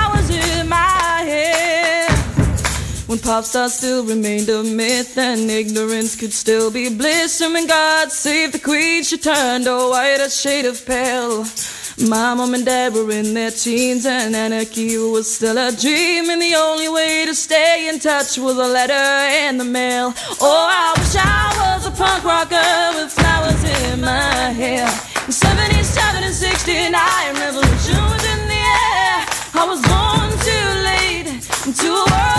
When 3.10 3.17
pop 3.17 3.43
stars 3.43 3.74
still 3.74 4.06
remained 4.06 4.50
a 4.50 4.62
myth 4.62 5.17
and 5.17 5.50
ignorance 5.50 6.15
could 6.15 6.32
still 6.32 6.69
be 6.69 6.95
bliss. 6.95 7.41
And 7.41 7.56
when 7.56 7.65
God 7.65 8.12
saved 8.12 8.54
the 8.54 8.60
queen, 8.60 9.02
she 9.02 9.17
turned 9.17 9.65
a 9.65 9.89
whiter 9.89 10.30
shade 10.30 10.65
of 10.65 10.86
pale. 10.86 11.43
My 12.08 12.36
mom 12.36 12.54
and 12.54 12.63
dad 12.63 12.93
were 12.93 13.10
in 13.10 13.34
their 13.34 13.50
teens 13.50 14.06
and 14.06 14.36
anarchy 14.36 14.95
was 15.00 15.26
still 15.26 15.58
a 15.58 15.72
dream. 15.72 16.30
And 16.30 16.39
the 16.39 16.54
only 16.54 16.88
way 16.88 17.26
to 17.26 17.34
stay 17.34 17.89
in 17.89 17.98
touch 17.98 18.38
was 18.38 18.58
a 18.60 18.67
letter 18.78 19.48
in 19.48 19.58
the 19.58 19.65
mail. 19.65 20.13
Oh, 20.39 20.67
I 20.69 20.93
wish 21.00 21.15
I 21.17 21.50
was 21.58 21.88
a 21.88 21.91
punk 21.98 22.24
rocker 22.24 22.93
with 22.93 23.12
flowers 23.12 23.63
in 23.89 24.02
my 24.02 24.54
hair. 24.54 24.86
In 25.26 25.32
77 25.32 26.24
and 26.26 26.36
69, 26.36 26.93
revolution 27.41 28.02
was 28.13 28.24
in 28.34 28.41
the 28.54 28.62
air. 28.86 29.26
I 29.58 29.65
was 29.65 29.82
born 29.89 30.30
too 30.45 30.69
late 30.86 31.28
into 31.65 31.89
a 31.89 32.06
world 32.06 32.38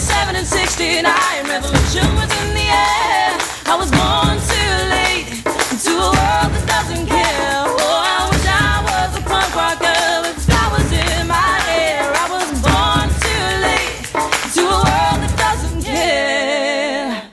77 0.21 0.35
and 0.35 0.47
69, 0.47 1.49
revolution 1.49 2.05
was 2.13 2.29
in 2.29 2.53
the 2.53 2.67
air. 2.69 3.33
I 3.65 3.75
was 3.75 3.89
born 3.89 4.37
too 4.53 4.73
late 4.93 5.33
into 5.73 5.97
a 5.97 6.13
world 6.13 6.51
that 6.53 6.65
doesn't 6.67 7.07
care. 7.07 7.65
Oh, 7.65 8.05
I 8.05 8.29
wish 8.29 8.45
I 8.45 8.85
was 8.85 9.17
a 9.17 9.23
punk 9.25 9.55
rocker 9.57 10.21
with 10.21 10.37
flowers 10.45 10.91
in 10.93 11.25
my 11.25 11.57
hair. 11.65 12.05
I 12.05 12.27
was 12.29 12.49
born 12.61 13.09
too 13.25 13.47
late 13.65 14.13
into 14.45 14.61
a 14.61 14.77
world 14.85 15.19
that 15.25 15.33
doesn't 15.41 15.81
care. 15.81 17.31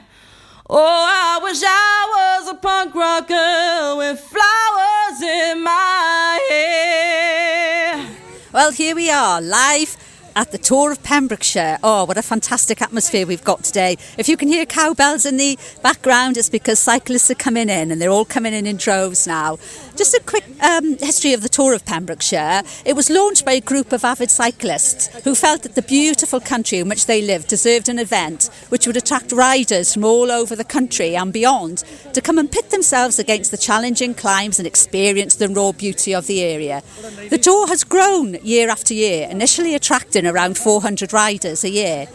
Oh, 0.70 1.05
I 1.12 1.40
wish 1.42 1.61
I 1.62 1.98
was 2.16 2.48
a 2.48 2.55
punk 2.55 2.94
rocker 2.94 3.96
with 4.01 4.18
flowers 4.18 5.20
in 5.20 5.62
my 5.62 6.40
hair. 6.48 8.07
Well, 8.53 8.70
here 8.70 8.94
we 8.94 9.11
are, 9.11 9.42
live 9.42 10.08
at 10.37 10.53
the 10.53 10.59
tour 10.59 10.93
of 10.93 11.03
Pembrokeshire. 11.03 11.79
Oh, 11.83 12.05
what 12.05 12.17
a 12.17 12.23
fantastic 12.23 12.81
atmosphere 12.81 13.27
we've 13.27 13.45
got 13.45 13.64
today. 13.64 13.97
If 14.17 14.29
you 14.29 14.37
can 14.37 14.49
hear 14.49 14.67
cowbells 14.67 15.27
in 15.27 15.37
the 15.37 15.59
background, 15.83 16.37
it's 16.37 16.49
because 16.49 16.79
cyclists 16.79 17.31
are 17.31 17.35
coming 17.35 17.69
in 17.69 17.91
and 17.91 18.01
they're 18.01 18.11
all 18.11 18.25
coming 18.25 18.55
in 18.55 18.67
in 18.67 18.77
droves 18.77 19.27
now. 19.27 19.59
Just 19.97 20.14
a 20.14 20.21
quick 20.25 20.45
um, 20.62 20.97
history 20.99 21.33
of 21.33 21.43
the 21.43 21.49
tour 21.49 21.75
of 21.75 21.85
Pembrokeshire. 21.85 22.62
It 22.85 22.95
was 22.95 23.11
launched 23.11 23.45
by 23.45 23.55
a 23.55 23.61
group 23.61 23.93
of 23.93 24.05
avid 24.05 24.31
cyclists 24.31 25.09
who 25.25 25.35
felt 25.35 25.62
that 25.62 25.75
the 25.75 25.83
beautiful 25.83 26.41
country 26.41 26.79
in 26.79 26.88
which 26.88 27.07
they 27.07 27.21
lived 27.21 27.49
deserved 27.49 27.88
an 27.88 27.99
event 27.99 28.51
which 28.69 28.87
would 28.87 28.97
attract 28.97 29.33
riders 29.33 29.93
from 29.95 30.05
all 30.05 30.31
over 30.31 30.55
the 30.55 30.64
country 30.64 31.17
and 31.17 31.33
beyond 31.33 31.85
to 32.12 32.21
come 32.21 32.38
and 32.38 32.53
pit 32.53 32.71
themselves 32.71 33.19
against 33.19 33.51
the 33.51 33.57
challenging 33.57 34.14
climbs 34.14 34.59
and 34.61 34.67
experience 34.67 35.35
the 35.35 35.49
raw 35.49 35.73
beauty 35.73 36.14
of 36.14 36.27
the 36.27 36.43
area. 36.43 36.83
The 37.31 37.38
tour 37.38 37.67
has 37.69 37.83
grown 37.85 38.35
year 38.45 38.71
after 38.71 38.95
year, 38.95 39.29
initially 39.29 39.75
attracting 39.75 40.27
around 40.29 40.57
400 40.59 41.12
riders 41.12 41.64
a 41.64 41.71
year 41.71 42.07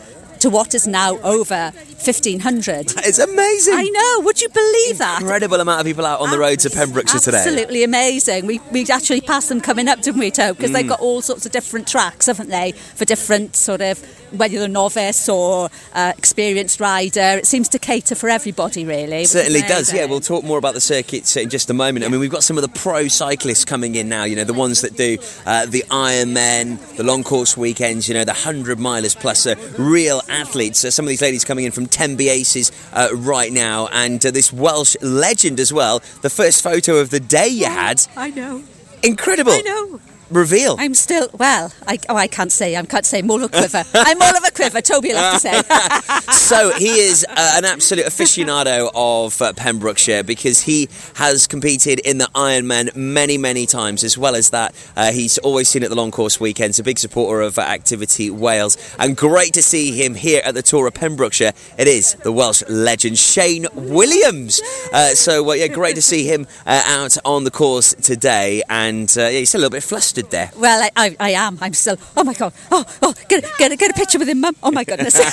to 0.44 0.50
what 0.50 0.76
is 0.76 0.86
now 0.86 1.18
over 1.20 1.72
1500. 2.04 2.94
It's 2.98 3.18
amazing. 3.20 3.74
I 3.76 3.84
know, 3.84 4.26
would 4.26 4.42
you 4.42 4.50
believe 4.50 4.98
that? 4.98 5.22
Incredible 5.22 5.60
amount 5.60 5.80
of 5.80 5.86
people 5.86 6.06
out 6.06 6.20
on 6.20 6.32
the 6.32 6.38
roads 6.38 6.66
of 6.66 6.74
Pembrokeshire 6.74 7.20
today. 7.22 7.38
Absolutely 7.38 7.84
amazing. 7.84 8.46
We, 8.46 8.60
we 8.72 8.86
actually 8.92 9.22
passed 9.22 9.48
them 9.50 9.62
coming 9.62 9.88
up, 9.88 10.02
didn't 10.02 10.20
we, 10.20 10.30
Toe? 10.32 10.54
Because 10.54 10.72
Mm. 10.72 10.74
they've 10.74 10.88
got 10.90 11.00
all 11.00 11.22
sorts 11.22 11.46
of 11.46 11.52
different 11.54 11.88
tracks, 11.88 12.26
haven't 12.26 12.50
they? 12.50 12.74
For 12.74 13.06
different 13.06 13.56
sort 13.56 13.82
of, 13.82 14.00
whether 14.32 14.54
you're 14.54 14.66
a 14.66 14.68
novice 14.68 15.30
or 15.30 15.70
uh, 15.94 16.12
experienced 16.18 16.80
rider. 16.80 17.22
It 17.38 17.46
seems 17.46 17.70
to 17.70 17.80
cater 17.80 18.16
for 18.16 18.28
everybody, 18.30 18.84
really. 18.84 19.24
Certainly 19.26 19.62
does, 19.62 19.94
yeah. 19.94 20.06
We'll 20.06 20.20
talk 20.22 20.44
more 20.44 20.58
about 20.58 20.74
the 20.74 20.82
circuits 20.82 21.38
in 21.38 21.50
just 21.50 21.70
a 21.70 21.74
moment. 21.74 22.04
I 22.06 22.10
mean, 22.10 22.20
we've 22.20 22.32
got 22.32 22.44
some 22.44 22.58
of 22.58 22.64
the 22.64 22.70
pro 22.80 23.08
cyclists 23.08 23.64
coming 23.64 23.96
in 23.96 24.10
now, 24.10 24.24
you 24.26 24.36
know, 24.36 24.44
the 24.44 24.54
ones 24.54 24.82
that 24.82 24.98
do 24.98 25.18
uh, 25.46 25.66
the 25.68 25.84
Ironmen, 25.90 26.80
the 26.98 27.04
long 27.04 27.24
course 27.24 27.56
weekends, 27.56 28.08
you 28.08 28.14
know, 28.14 28.24
the 28.26 28.32
100 28.34 28.78
milers 28.80 29.16
plus 29.18 29.46
a 29.46 29.56
real 29.78 30.22
athletes. 30.34 30.84
Uh, 30.84 30.92
some 30.92 31.06
of 31.06 31.10
these 31.10 31.22
ladies 31.22 31.46
coming 31.46 31.66
in 31.66 31.72
from 31.72 31.86
Tenby 31.86 32.30
Aces 32.30 32.72
uh, 32.94 33.10
right 33.14 33.52
now, 33.52 33.88
and 33.92 34.26
uh, 34.26 34.32
this 34.32 34.52
Welsh 34.52 34.96
legend 35.02 35.60
as 35.60 35.72
well. 35.72 36.00
The 36.22 36.30
first 36.30 36.64
photo 36.64 36.98
of 36.98 37.10
the 37.10 37.20
day 37.20 37.48
you 37.48 37.66
had. 37.66 38.06
I 38.18 38.32
know. 38.32 38.64
Incredible. 39.04 39.52
I 39.52 39.62
know. 39.62 40.00
Reveal. 40.30 40.78
I'm 40.80 40.94
still 40.94 41.30
well. 41.34 41.72
I 41.88 42.00
oh 42.10 42.16
I 42.16 42.28
can't 42.28 42.52
say. 42.52 42.76
I 42.76 42.84
can't 42.84 43.06
say. 43.06 43.20
I'm 43.20 43.30
all 43.30 43.44
of 43.44 43.54
a 43.54 43.58
quiver. 43.58 43.84
I'm 43.94 44.22
all 44.22 44.36
of 44.36 44.44
a 44.48 44.52
quiver. 44.52 44.82
Toby 44.82 45.10
will 45.10 45.18
have 45.18 45.34
to 45.34 45.40
say. 45.40 45.62
so 46.32 46.72
he 46.74 47.00
is 47.00 47.26
uh, 47.30 47.54
an 47.56 47.66
absolute 47.66 48.06
aficionado 48.06 48.90
of 48.96 49.42
uh, 49.42 49.54
Pembrokeshire 49.54 50.24
because 50.24 50.62
he 50.62 50.90
has 51.16 51.46
competed 51.48 52.00
in 52.00 52.18
the 52.18 52.30
Ironman 52.36 52.96
many, 52.96 53.38
many 53.38 53.66
times. 53.66 54.04
As 54.04 54.18
well 54.18 54.36
as 54.36 54.50
that, 54.52 54.74
uh, 54.96 55.12
he's 55.12 55.38
always 55.40 55.68
seen 55.70 55.84
at 55.84 55.90
the 55.90 55.96
long 55.96 56.12
course 56.12 56.40
weekends. 56.40 56.80
A 56.80 56.84
big 56.84 57.00
supporter 57.00 57.42
of 57.42 57.60
uh, 57.60 57.62
Activity 57.62 58.30
Wales, 58.30 58.78
and 58.98 59.18
great 59.18 59.54
to 59.54 59.62
see 59.62 59.92
him 59.92 60.16
here 60.16 60.42
at 60.46 60.56
the 60.56 60.62
Tour 60.62 60.88
of 60.88 60.94
Pembrokeshire. 60.94 61.54
It 61.78 61.88
is 61.88 62.16
the 62.16 62.32
Welsh 62.32 62.64
legend 62.70 63.18
Shane 63.18 63.68
Williams. 63.74 64.62
Uh, 64.92 65.10
so 65.10 65.52
yeah, 65.54 65.68
great 65.68 65.96
to 65.96 66.02
see 66.02 66.26
him 66.26 66.48
uh, 66.66 66.82
out 66.86 67.18
on 67.26 67.44
the 67.44 67.52
course 67.52 67.94
today, 67.96 68.64
and 68.70 69.14
uh, 69.18 69.24
yeah, 69.24 69.40
he's 69.40 69.50
still 69.50 69.60
a 69.60 69.64
little 69.64 69.78
bit 69.78 69.84
flustered 69.84 70.13
there. 70.14 70.52
Well, 70.58 70.84
I, 70.84 70.90
I, 70.96 71.16
I 71.20 71.30
am. 71.32 71.58
I'm 71.62 71.74
still. 71.74 71.98
Oh 72.16 72.24
my 72.24 72.34
god. 72.34 72.54
Oh, 72.72 72.86
oh, 73.02 73.14
get, 73.30 73.44
a- 73.44 73.50
get, 73.58 73.78
get 73.80 73.92
a 73.92 73.94
picture 73.94 74.20
with 74.20 74.30
him, 74.30 74.42
mum. 74.42 74.56
Oh 74.64 74.72
my 74.72 74.84
goodness. 74.84 75.16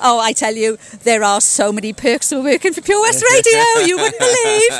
oh, 0.00 0.20
I 0.22 0.32
tell 0.36 0.54
you, 0.54 0.78
there 1.02 1.22
are 1.24 1.40
so 1.40 1.72
many 1.72 1.92
perks 1.92 2.32
of 2.32 2.44
working 2.44 2.72
for 2.72 2.80
Pure 2.82 3.00
West 3.00 3.24
Radio. 3.30 3.86
You 3.86 3.96
wouldn't 3.96 4.18
believe. 4.18 4.70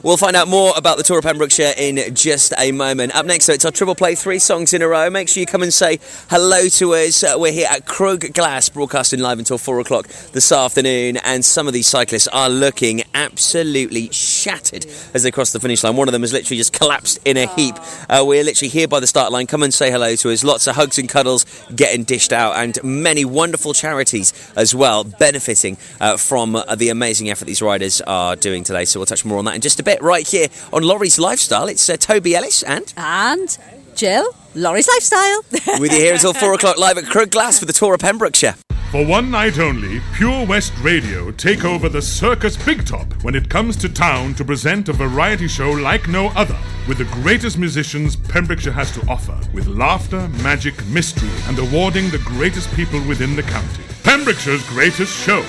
We'll 0.02 0.16
find 0.16 0.36
out 0.36 0.48
more 0.48 0.72
about 0.76 0.96
the 0.96 1.02
Tour 1.02 1.18
of 1.18 1.24
Pembrokeshire 1.24 1.72
in 1.76 2.14
just 2.14 2.52
a 2.58 2.72
moment. 2.72 3.14
Up 3.14 3.26
next, 3.26 3.46
though, 3.46 3.54
it's 3.54 3.64
our 3.64 3.70
triple 3.70 3.94
play 3.94 4.14
three 4.14 4.38
songs 4.38 4.72
in 4.72 4.80
a 4.82 4.88
row. 4.88 5.10
Make 5.10 5.28
sure 5.28 5.40
you 5.40 5.46
come 5.46 5.62
and 5.62 5.72
say 5.74 5.98
hello 6.30 6.68
to 6.68 6.94
us. 6.94 7.22
Uh, 7.24 7.34
we're 7.36 7.52
here 7.52 7.66
at 7.70 7.84
Crug 7.86 8.32
Glas, 8.32 8.68
broadcasting 8.68 9.20
live 9.20 9.38
until 9.38 9.58
four 9.58 9.80
o'clock 9.80 10.06
this 10.32 10.52
afternoon, 10.52 11.16
and 11.18 11.44
some 11.44 11.66
of 11.66 11.72
these 11.72 11.86
cyclists 11.86 12.28
are 12.28 12.48
looking 12.48 13.02
absolutely 13.14 14.08
shattered 14.10 14.86
as 15.14 15.22
they 15.22 15.30
cross 15.30 15.52
the 15.52 15.60
finish 15.60 15.82
line. 15.82 15.96
One 15.96 16.08
of 16.08 16.12
them 16.12 16.22
has 16.22 16.32
literally 16.32 16.58
just 16.58 16.72
collapsed 16.72 17.18
in 17.24 17.36
a 17.36 17.46
heap. 17.48 17.74
Uh, 18.08 18.24
we're 18.26 18.44
literally 18.44 18.68
here 18.68 18.88
by 18.88 19.00
the 19.00 19.06
start 19.06 19.32
line. 19.32 19.46
Come 19.46 19.62
and 19.62 19.72
say 19.72 19.90
hello 19.90 20.14
to 20.16 20.30
us. 20.30 20.44
Lots 20.44 20.66
of 20.66 20.76
hugs 20.76 20.98
and 20.98 21.08
cuddles 21.08 21.44
getting 21.74 22.04
dished 22.04 22.32
out, 22.32 22.56
and 22.56 22.78
many 22.82 23.24
wonderful 23.24 23.72
charities 23.74 24.32
as 24.56 24.74
well 24.74 25.04
benefiting 25.04 25.76
uh, 26.00 26.16
from 26.16 26.62
the 26.76 26.88
amazing 26.88 27.30
effort 27.30 27.46
these 27.46 27.62
riders 27.62 28.00
are 28.02 28.36
doing 28.36 28.64
today. 28.64 28.84
So 28.84 29.00
we'll 29.00 29.06
touch 29.06 29.24
more 29.24 29.38
on 29.38 29.44
that 29.46 29.54
in 29.54 29.60
just 29.60 29.80
a 29.80 29.82
bit. 29.82 30.00
Right 30.02 30.26
here 30.26 30.48
on 30.72 30.82
Laurie's 30.82 31.18
Lifestyle, 31.18 31.68
it's 31.68 31.88
uh, 31.88 31.96
Toby 31.96 32.34
Ellis 32.36 32.62
and 32.62 32.92
And 32.96 33.56
Jill, 33.94 34.34
Laurie's 34.54 34.88
Lifestyle. 34.88 35.42
with 35.80 35.92
you 35.92 35.98
here 35.98 36.14
until 36.14 36.32
four 36.34 36.54
o'clock 36.54 36.78
live 36.78 36.98
at 36.98 37.06
Crug 37.06 37.30
Glas 37.30 37.58
for 37.58 37.64
the 37.64 37.72
tour 37.72 37.94
of 37.94 38.00
Pembrokeshire. 38.00 38.54
For 38.90 39.04
one 39.04 39.30
night 39.30 39.58
only, 39.58 40.00
Pure 40.14 40.46
West 40.46 40.72
Radio 40.80 41.30
take 41.30 41.62
over 41.62 41.90
the 41.90 42.00
Circus 42.00 42.56
Big 42.56 42.86
Top 42.86 43.12
when 43.22 43.34
it 43.34 43.50
comes 43.50 43.76
to 43.76 43.88
town 43.90 44.32
to 44.36 44.46
present 44.46 44.88
a 44.88 44.94
variety 44.94 45.46
show 45.46 45.72
like 45.72 46.08
no 46.08 46.28
other, 46.28 46.56
with 46.88 46.96
the 46.96 47.04
greatest 47.20 47.58
musicians 47.58 48.16
Pembrokeshire 48.16 48.72
has 48.72 48.90
to 48.92 49.06
offer, 49.06 49.38
with 49.52 49.66
laughter, 49.66 50.26
magic, 50.42 50.74
mystery, 50.86 51.28
and 51.48 51.58
awarding 51.58 52.08
the 52.08 52.24
greatest 52.24 52.72
people 52.72 52.98
within 53.06 53.36
the 53.36 53.42
county. 53.42 53.82
Pembrokeshire's 54.04 54.66
greatest 54.70 55.14
show 55.22 55.44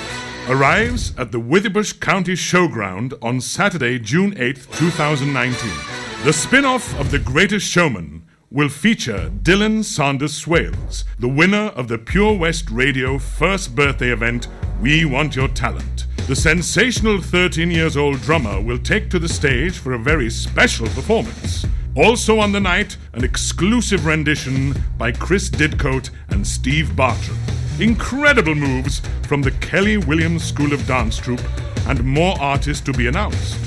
arrives 0.50 1.18
at 1.18 1.32
the 1.32 1.40
Withybush 1.40 1.98
County 2.02 2.34
Showground 2.34 3.18
on 3.22 3.40
Saturday, 3.40 4.00
June 4.00 4.36
8th, 4.36 4.70
2019. 4.78 5.72
The 6.26 6.34
spin 6.34 6.66
off 6.66 6.94
of 7.00 7.10
The 7.10 7.20
Greatest 7.20 7.66
Showman 7.66 8.24
will 8.52 8.70
feature 8.70 9.32
Dylan 9.44 9.84
Sanders 9.84 10.34
Swales, 10.34 11.06
the 11.20 11.28
winner 11.28 11.68
of 11.76 11.88
the 11.88 12.00
Pure 12.00 12.40
West 12.40 12.72
Radio 12.72 13.20
first 13.20 13.76
birthday 13.76 14.10
event, 14.10 14.48
We 14.82 15.06
Want 15.06 15.36
Your 15.36 15.50
Talent. 15.50 16.08
The 16.28 16.36
sensational 16.36 17.22
13 17.22 17.70
years 17.70 17.96
old 17.96 18.20
drummer 18.22 18.60
will 18.60 18.80
take 18.80 19.12
to 19.12 19.20
the 19.20 19.30
stage 19.30 19.78
for 19.78 19.94
a 19.94 20.00
very 20.00 20.32
special 20.32 20.88
performance. 20.88 21.68
Also 21.96 22.40
on 22.40 22.52
the 22.52 22.60
night, 22.60 22.98
an 23.14 23.24
exclusive 23.24 24.08
rendition 24.08 24.74
by 24.98 25.12
Chris 25.12 25.50
Didcote 25.52 26.10
and 26.30 26.46
Steve 26.46 26.96
Bartram. 26.96 27.38
Incredible 27.80 28.56
moves 28.56 29.02
from 29.28 29.44
the 29.44 29.52
Kelly 29.52 29.98
Williams 29.98 30.44
School 30.44 30.74
of 30.74 30.88
Dance 30.88 31.18
Troupe, 31.18 31.44
and 31.88 32.04
more 32.04 32.36
artists 32.40 32.84
to 32.86 32.94
be 32.94 33.06
announced. 33.06 33.60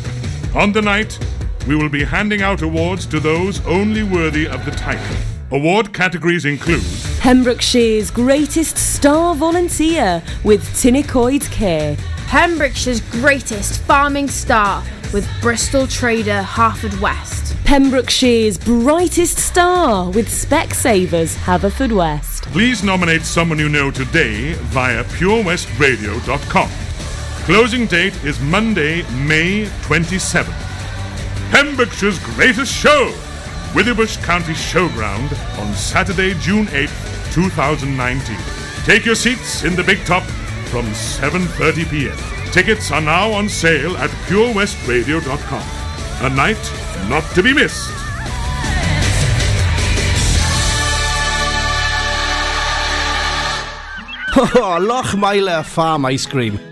On 0.56 0.72
the 0.72 0.82
night, 0.82 1.18
we 1.66 1.76
will 1.76 1.88
be 1.88 2.04
handing 2.04 2.42
out 2.42 2.62
awards 2.62 3.06
to 3.06 3.20
those 3.20 3.64
only 3.66 4.02
worthy 4.02 4.46
of 4.46 4.64
the 4.64 4.70
title. 4.72 5.16
Award 5.50 5.92
categories 5.92 6.46
include 6.46 6.82
Pembrokeshire's 7.20 8.10
greatest 8.10 8.76
star 8.78 9.34
volunteer 9.34 10.22
with 10.44 10.62
Tinnicoid 10.74 11.50
Care. 11.50 11.96
Pembrokeshire's 12.26 13.02
greatest 13.20 13.82
farming 13.82 14.28
star 14.28 14.82
with 15.12 15.28
Bristol 15.42 15.86
Trader 15.86 16.42
Haverfordwest. 16.42 17.54
Pembrokeshire's 17.64 18.56
brightest 18.56 19.38
star 19.38 20.10
with 20.10 20.28
Specsavers 20.28 21.36
Haverfordwest. 21.36 22.42
Please 22.52 22.82
nominate 22.82 23.22
someone 23.22 23.58
you 23.58 23.68
know 23.68 23.90
today 23.90 24.54
via 24.72 25.04
purewestradio.com. 25.04 26.70
Closing 27.44 27.86
date 27.86 28.24
is 28.24 28.40
Monday, 28.40 29.02
May 29.26 29.66
27th. 29.82 30.71
Pembrokeshire's 31.52 32.18
greatest 32.18 32.72
show, 32.72 33.12
Withybush 33.74 34.16
County 34.24 34.54
Showground 34.54 35.30
on 35.58 35.74
Saturday, 35.74 36.32
June 36.40 36.64
8th, 36.68 37.34
2019. 37.34 38.34
Take 38.86 39.04
your 39.04 39.14
seats 39.14 39.62
in 39.62 39.76
the 39.76 39.84
big 39.84 40.02
top 40.06 40.22
from 40.72 40.86
7:30 40.86 41.90
p.m. 41.90 42.16
Tickets 42.52 42.90
are 42.90 43.02
now 43.02 43.30
on 43.32 43.50
sale 43.50 43.98
at 43.98 44.08
purewestradio.com. 44.26 45.66
A 46.24 46.34
night 46.34 46.72
not 47.10 47.24
to 47.34 47.42
be 47.42 47.52
missed. 47.52 47.90
Oh, 54.34 54.78
Lochmeyler 54.80 55.62
Farm 55.62 56.06
Ice 56.06 56.24
Cream. 56.24 56.71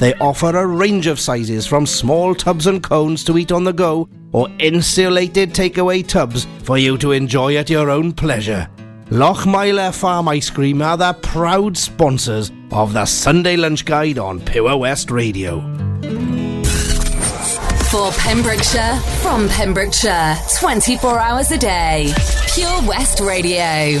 They 0.00 0.14
offer 0.14 0.56
a 0.56 0.66
range 0.66 1.06
of 1.06 1.20
sizes 1.20 1.66
from 1.66 1.84
small 1.84 2.34
tubs 2.34 2.66
and 2.66 2.82
cones 2.82 3.22
to 3.24 3.36
eat 3.36 3.52
on 3.52 3.64
the 3.64 3.72
go 3.74 4.08
or 4.32 4.48
insulated 4.58 5.52
takeaway 5.52 6.06
tubs 6.06 6.46
for 6.62 6.78
you 6.78 6.96
to 6.96 7.12
enjoy 7.12 7.56
at 7.56 7.68
your 7.68 7.90
own 7.90 8.12
pleasure. 8.12 8.66
Lochmeyler 9.10 9.94
Farm 9.94 10.28
Ice 10.28 10.48
Cream 10.48 10.80
are 10.80 10.96
the 10.96 11.12
proud 11.12 11.76
sponsors 11.76 12.50
of 12.72 12.94
the 12.94 13.04
Sunday 13.04 13.56
Lunch 13.56 13.84
Guide 13.84 14.18
on 14.18 14.40
Pure 14.40 14.78
West 14.78 15.10
Radio. 15.10 15.60
For 17.90 18.10
Pembrokeshire, 18.12 18.96
from 19.20 19.50
Pembrokeshire, 19.50 20.38
24 20.60 21.18
hours 21.18 21.50
a 21.50 21.58
day. 21.58 22.14
Pure 22.54 22.88
West 22.88 23.20
Radio. 23.20 24.00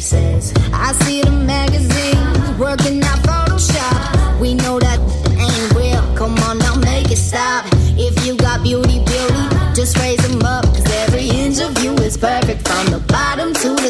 places. 0.00 0.54
I 0.72 0.92
see 1.04 1.20
the 1.20 1.30
magazines 1.30 2.58
working 2.58 3.02
out 3.04 3.18
Photoshop. 3.20 4.40
We 4.40 4.54
know 4.54 4.78
that 4.80 4.98
ain't 5.36 5.74
real. 5.74 6.02
Come 6.16 6.36
on 6.48 6.58
now, 6.58 6.76
make 6.76 7.10
it 7.10 7.18
stop. 7.18 7.66
If 7.98 8.26
you 8.26 8.36
got 8.36 8.62
beauty, 8.62 9.04
beauty, 9.04 9.44
just 9.74 9.98
raise 9.98 10.22
them 10.26 10.42
up. 10.42 10.64
Cause 10.64 10.90
every 11.04 11.28
inch 11.28 11.60
of 11.60 11.76
you 11.84 11.92
is 11.96 12.16
perfect 12.16 12.66
from 12.66 12.86
the 12.86 13.00
bottom 13.08 13.52
to 13.52 13.68
the 13.84 13.89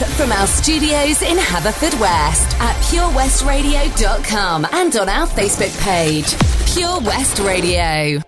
live 0.00 0.12
from 0.14 0.32
our 0.32 0.46
studios 0.46 1.22
in 1.22 1.36
Haverfordwest 1.36 2.58
at 2.60 2.76
purewestradio.com 2.84 4.66
and 4.72 4.96
on 4.96 5.08
our 5.08 5.26
Facebook 5.26 5.72
page. 5.82 6.36
Pure 6.74 7.00
West 7.00 7.38
Radio. 7.38 8.20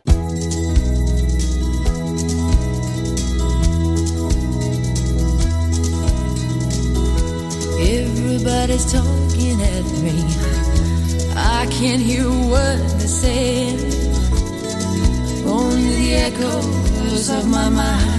Everybody's 7.81 8.93
talking 8.93 9.61
at 9.61 9.85
me. 10.03 10.25
I 11.37 11.67
can't 11.71 12.01
hear 12.03 12.29
word 12.29 12.79
they're 12.79 13.09
saying. 13.09 13.79
Only 15.47 15.95
the 15.97 16.15
echoes 16.15 17.31
of 17.31 17.49
my 17.49 17.69
mind. 17.69 18.18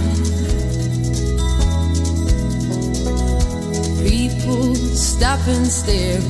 Stop 5.19 5.47
and 5.49 5.67
stare. 5.67 6.21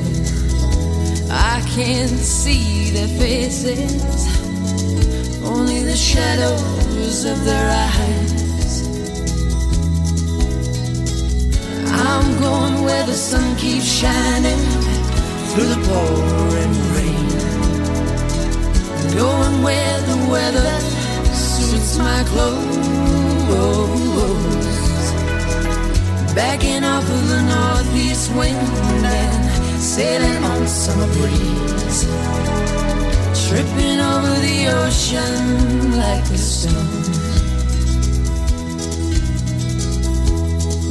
I 1.30 1.62
can't 1.76 2.18
see 2.40 2.90
their 2.90 3.06
faces. 3.20 4.02
Only 5.44 5.84
the 5.84 5.94
shadows 5.94 7.24
of 7.24 7.44
their 7.44 7.68
eyes. 7.70 8.72
I'm 11.86 12.28
going 12.40 12.82
where 12.82 13.06
the 13.06 13.14
sun 13.14 13.56
keeps 13.58 13.86
shining 13.86 14.62
through 15.50 15.70
the 15.74 15.80
pouring 15.88 16.74
rain. 16.96 17.28
Going 19.14 19.62
where 19.62 20.00
the 20.10 20.18
weather 20.32 20.72
suits 21.32 21.96
my 21.96 22.24
clothes. 22.24 22.90
Backing 26.34 26.84
off 26.84 27.02
of 27.02 27.28
the 27.28 27.42
northeast 27.42 28.32
wind 28.34 28.56
and 29.04 29.80
sailing 29.80 30.44
on 30.44 30.66
summer 30.66 31.06
breeze. 31.14 32.04
Tripping 33.48 34.00
over 34.00 34.34
the 34.46 34.68
ocean 34.84 35.96
like 35.96 36.24
a 36.30 36.38
stone. 36.38 37.04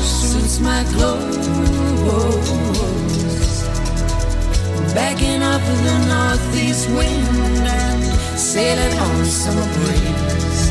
suits 0.00 0.58
my 0.58 0.82
clothes. 0.94 1.46
Backing 4.94 5.42
up 5.42 5.60
in 5.60 5.84
the 5.84 5.98
northeast 6.14 6.88
wind 6.88 7.66
and 7.68 8.02
sailing 8.38 8.98
on 8.98 9.24
summer 9.26 9.68
breeze. 9.74 10.70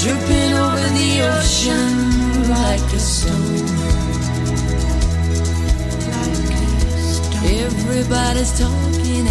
Dripping 0.00 0.52
over 0.64 0.88
the 1.00 1.10
ocean 1.34 2.50
like 2.50 2.92
a 2.92 3.00
stone. 3.00 3.66
Everybody's 7.48 8.52
talking 8.58 9.26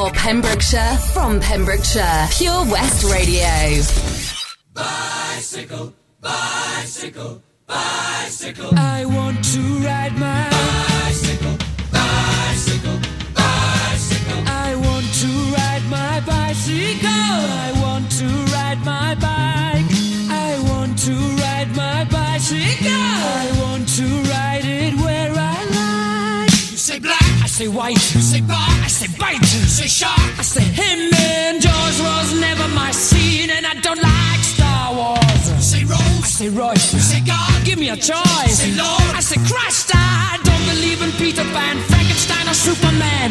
For 0.00 0.10
Pembrokeshire, 0.12 0.96
from 1.12 1.40
Pembrokeshire, 1.40 2.26
Pure 2.30 2.64
West 2.72 3.04
Radio. 3.12 3.82
Bicycle, 4.72 5.92
bicycle, 6.22 7.42
bicycle. 7.66 8.70
I 8.78 9.04
want 9.04 9.44
to 9.52 9.60
ride 9.60 10.16
my 10.16 10.48
bicycle, 10.48 10.99
say 27.60 27.68
white. 27.68 28.14
you 28.14 28.20
say 28.22 28.40
bar, 28.40 28.56
I 28.56 28.88
say 28.88 29.08
bite. 29.18 29.40
you 29.40 29.62
say 29.78 29.86
shark. 29.86 30.38
I 30.38 30.42
say 30.42 30.64
him 30.64 31.12
and 31.12 31.60
Jaws 31.60 32.00
was 32.00 32.40
never 32.40 32.66
my 32.68 32.90
scene, 32.90 33.50
and 33.50 33.66
I 33.66 33.74
don't 33.86 34.00
like 34.00 34.42
Star 34.54 34.94
Wars. 34.94 35.42
You 35.50 35.60
say 35.72 35.84
Rose. 35.84 36.24
I 36.26 36.30
say 36.38 36.48
Royce. 36.48 36.94
you 36.94 37.00
say 37.00 37.20
God. 37.20 37.52
Give 37.66 37.78
me 37.78 37.90
a 37.90 37.96
choice. 37.96 38.56
Say 38.62 38.72
Lord. 38.80 39.12
I 39.18 39.20
say 39.20 39.36
Christ. 39.50 39.90
I 39.94 40.38
don't 40.48 40.64
believe 40.72 41.02
in 41.02 41.12
Peter 41.22 41.44
Pan, 41.52 41.76
Frankenstein, 41.90 42.48
or 42.48 42.54
Superman. 42.54 43.30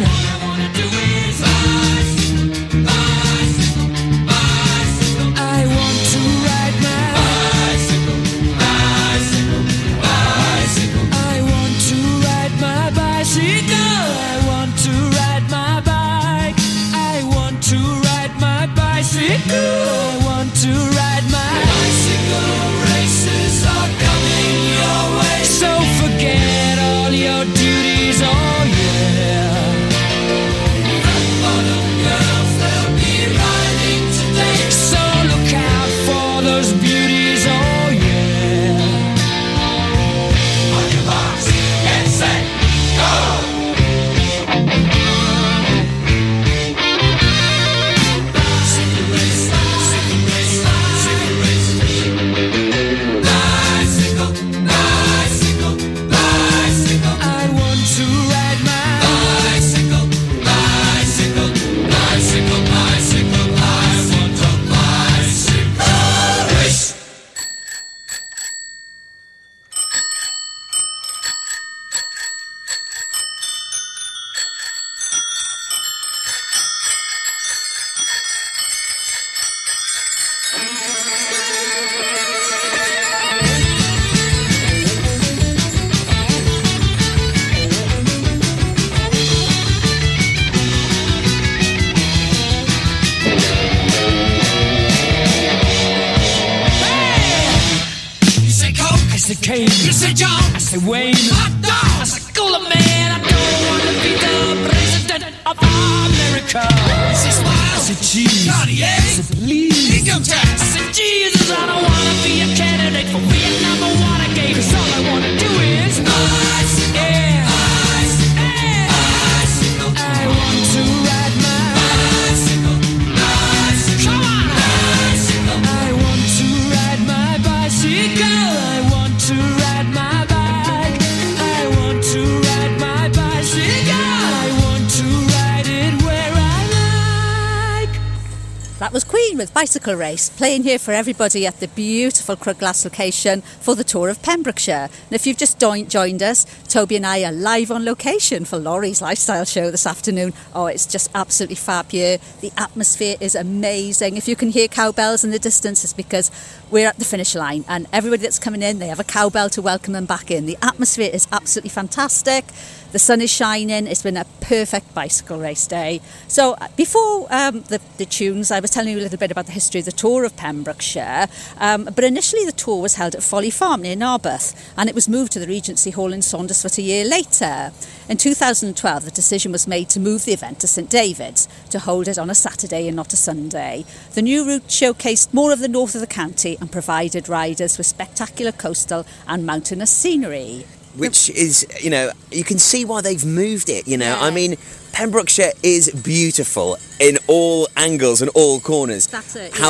Bicycle 139.70 139.94
Race, 139.94 140.30
playing 140.32 140.64
here 140.64 140.80
for 140.80 140.94
everybody 140.94 141.46
at 141.46 141.60
the 141.60 141.68
beautiful 141.68 142.36
Crug 142.36 142.58
Glas 142.58 142.84
location 142.84 143.42
for 143.42 143.76
the 143.76 143.84
tour 143.84 144.10
of 144.10 144.20
Pembrokeshire. 144.24 144.90
And 144.90 145.12
if 145.12 145.28
you've 145.28 145.38
just 145.38 145.60
joined 145.60 146.24
us, 146.24 146.48
Toby 146.68 146.96
and 146.96 147.06
I 147.06 147.24
are 147.24 147.32
live 147.32 147.70
on 147.70 147.86
location 147.86 148.46
for 148.46 148.58
Laurie's 148.58 149.00
Lifestyle 149.00 149.46
Show 149.46 149.70
this 149.70 149.86
afternoon. 149.86 150.34
Oh, 150.56 150.66
it's 150.66 150.88
just 150.88 151.12
absolutely 151.14 151.58
fab 151.58 151.92
here. 151.92 152.18
The 152.42 152.52
atmosphere 152.58 153.16
is 153.20 153.36
amazing. 153.36 154.18
If 154.18 154.28
you 154.28 154.36
can 154.36 154.50
hear 154.50 154.68
cowbells 154.68 155.24
in 155.24 155.30
the 155.30 155.38
distance, 155.38 155.84
it's 155.84 155.94
because 155.94 156.32
we're 156.72 156.88
at 156.88 156.98
the 156.98 157.06
finish 157.06 157.36
line 157.36 157.64
and 157.68 157.86
everybody 157.94 158.24
that's 158.24 158.40
coming 158.40 158.64
in, 158.64 158.80
they 158.80 158.88
have 158.88 159.00
a 159.00 159.04
cowbell 159.04 159.52
to 159.52 159.62
welcome 159.62 159.94
them 159.94 160.08
back 160.08 160.32
in. 160.32 160.48
The 160.48 160.58
atmosphere 160.64 161.12
is 161.14 161.28
absolutely 161.32 161.70
fantastic. 161.70 162.46
The 162.92 162.98
sun 162.98 163.22
is 163.22 163.30
shining. 163.30 163.86
It's 163.86 164.02
been 164.02 164.18
a 164.18 164.26
perfect 164.42 164.96
bicycle 164.96 165.38
race 165.38 165.68
day. 165.68 166.02
So 166.28 166.54
uh, 166.54 166.70
before 166.76 167.28
um, 167.30 167.62
the, 167.62 167.80
the 167.98 168.06
tunes, 168.06 168.50
I 168.50 168.60
was 168.60 168.72
telling 168.72 168.94
you 168.94 169.00
a 169.00 169.04
little 169.04 169.20
bit 169.20 169.30
about 169.30 169.46
the 169.46 169.52
history 169.52 169.82
of 169.82 169.86
the 169.86 169.92
tour 169.92 170.24
of 170.24 170.36
Pembrokeshire. 170.36 171.28
Um, 171.60 171.84
but 171.84 172.04
initially, 172.04 172.46
the 172.46 172.52
tour 172.52 172.82
was 172.82 172.96
held 172.96 173.14
at 173.14 173.22
Folly 173.22 173.52
Farm 173.52 173.84
near 173.84 173.96
Narberth, 173.96 174.74
and 174.76 174.90
it 174.90 174.96
was 174.96 175.08
moved 175.08 175.34
to 175.34 175.40
the 175.40 175.46
Regency 175.46 175.92
Hall 175.92 176.12
in 176.12 176.22
Saundersfoot 176.22 176.80
a 176.80 176.82
year 176.82 177.06
later. 177.06 177.72
In 178.10 178.18
2012, 178.18 179.06
the 179.06 179.12
decision 179.12 179.52
was 179.52 179.68
made 179.68 179.88
to 179.90 180.00
move 180.00 180.26
the 180.26 180.34
event 180.34 180.60
to 180.62 180.68
St 180.68 180.90
David's 180.90 181.48
to 181.70 181.78
hold 181.78 182.08
it 182.08 182.18
on 182.18 182.32
a 182.32 182.36
Saturday 182.36 182.88
and 182.88 182.96
not 182.96 183.14
a 183.14 183.18
Sunday. 183.18 183.86
The 184.16 184.24
new 184.24 184.44
route 184.44 184.68
showcased 184.68 185.32
more 185.32 185.54
of 185.54 185.60
the 185.60 185.68
north 185.68 185.94
of 185.94 186.02
the 186.02 186.08
county 186.08 186.58
and 186.60 186.72
provided 186.72 187.30
riders 187.30 187.78
with 187.78 187.86
spectacular 187.86 188.52
coastal 188.52 189.06
and 189.28 189.46
mountainous 189.46 189.92
scenery. 189.92 190.66
Which 191.00 191.30
is 191.30 191.66
you 191.82 191.90
know 191.90 192.12
you 192.32 192.44
can 192.44 192.60
see 192.60 192.86
why 192.86 193.02
they've 193.02 193.26
moved 193.26 193.70
it 193.70 193.88
you 193.88 193.98
know. 193.98 194.18
I 194.20 194.32
mean 194.32 194.58
pembrokeshire 194.92 195.54
is 195.64 195.90
beautiful 195.92 196.78
in 197.00 197.18
all 197.28 197.68
angles 197.78 198.22
and 198.22 198.30
all 198.36 198.60
corners. 198.60 199.08
That's 199.08 199.36
it, 199.36 199.54
yeah. 199.54 199.66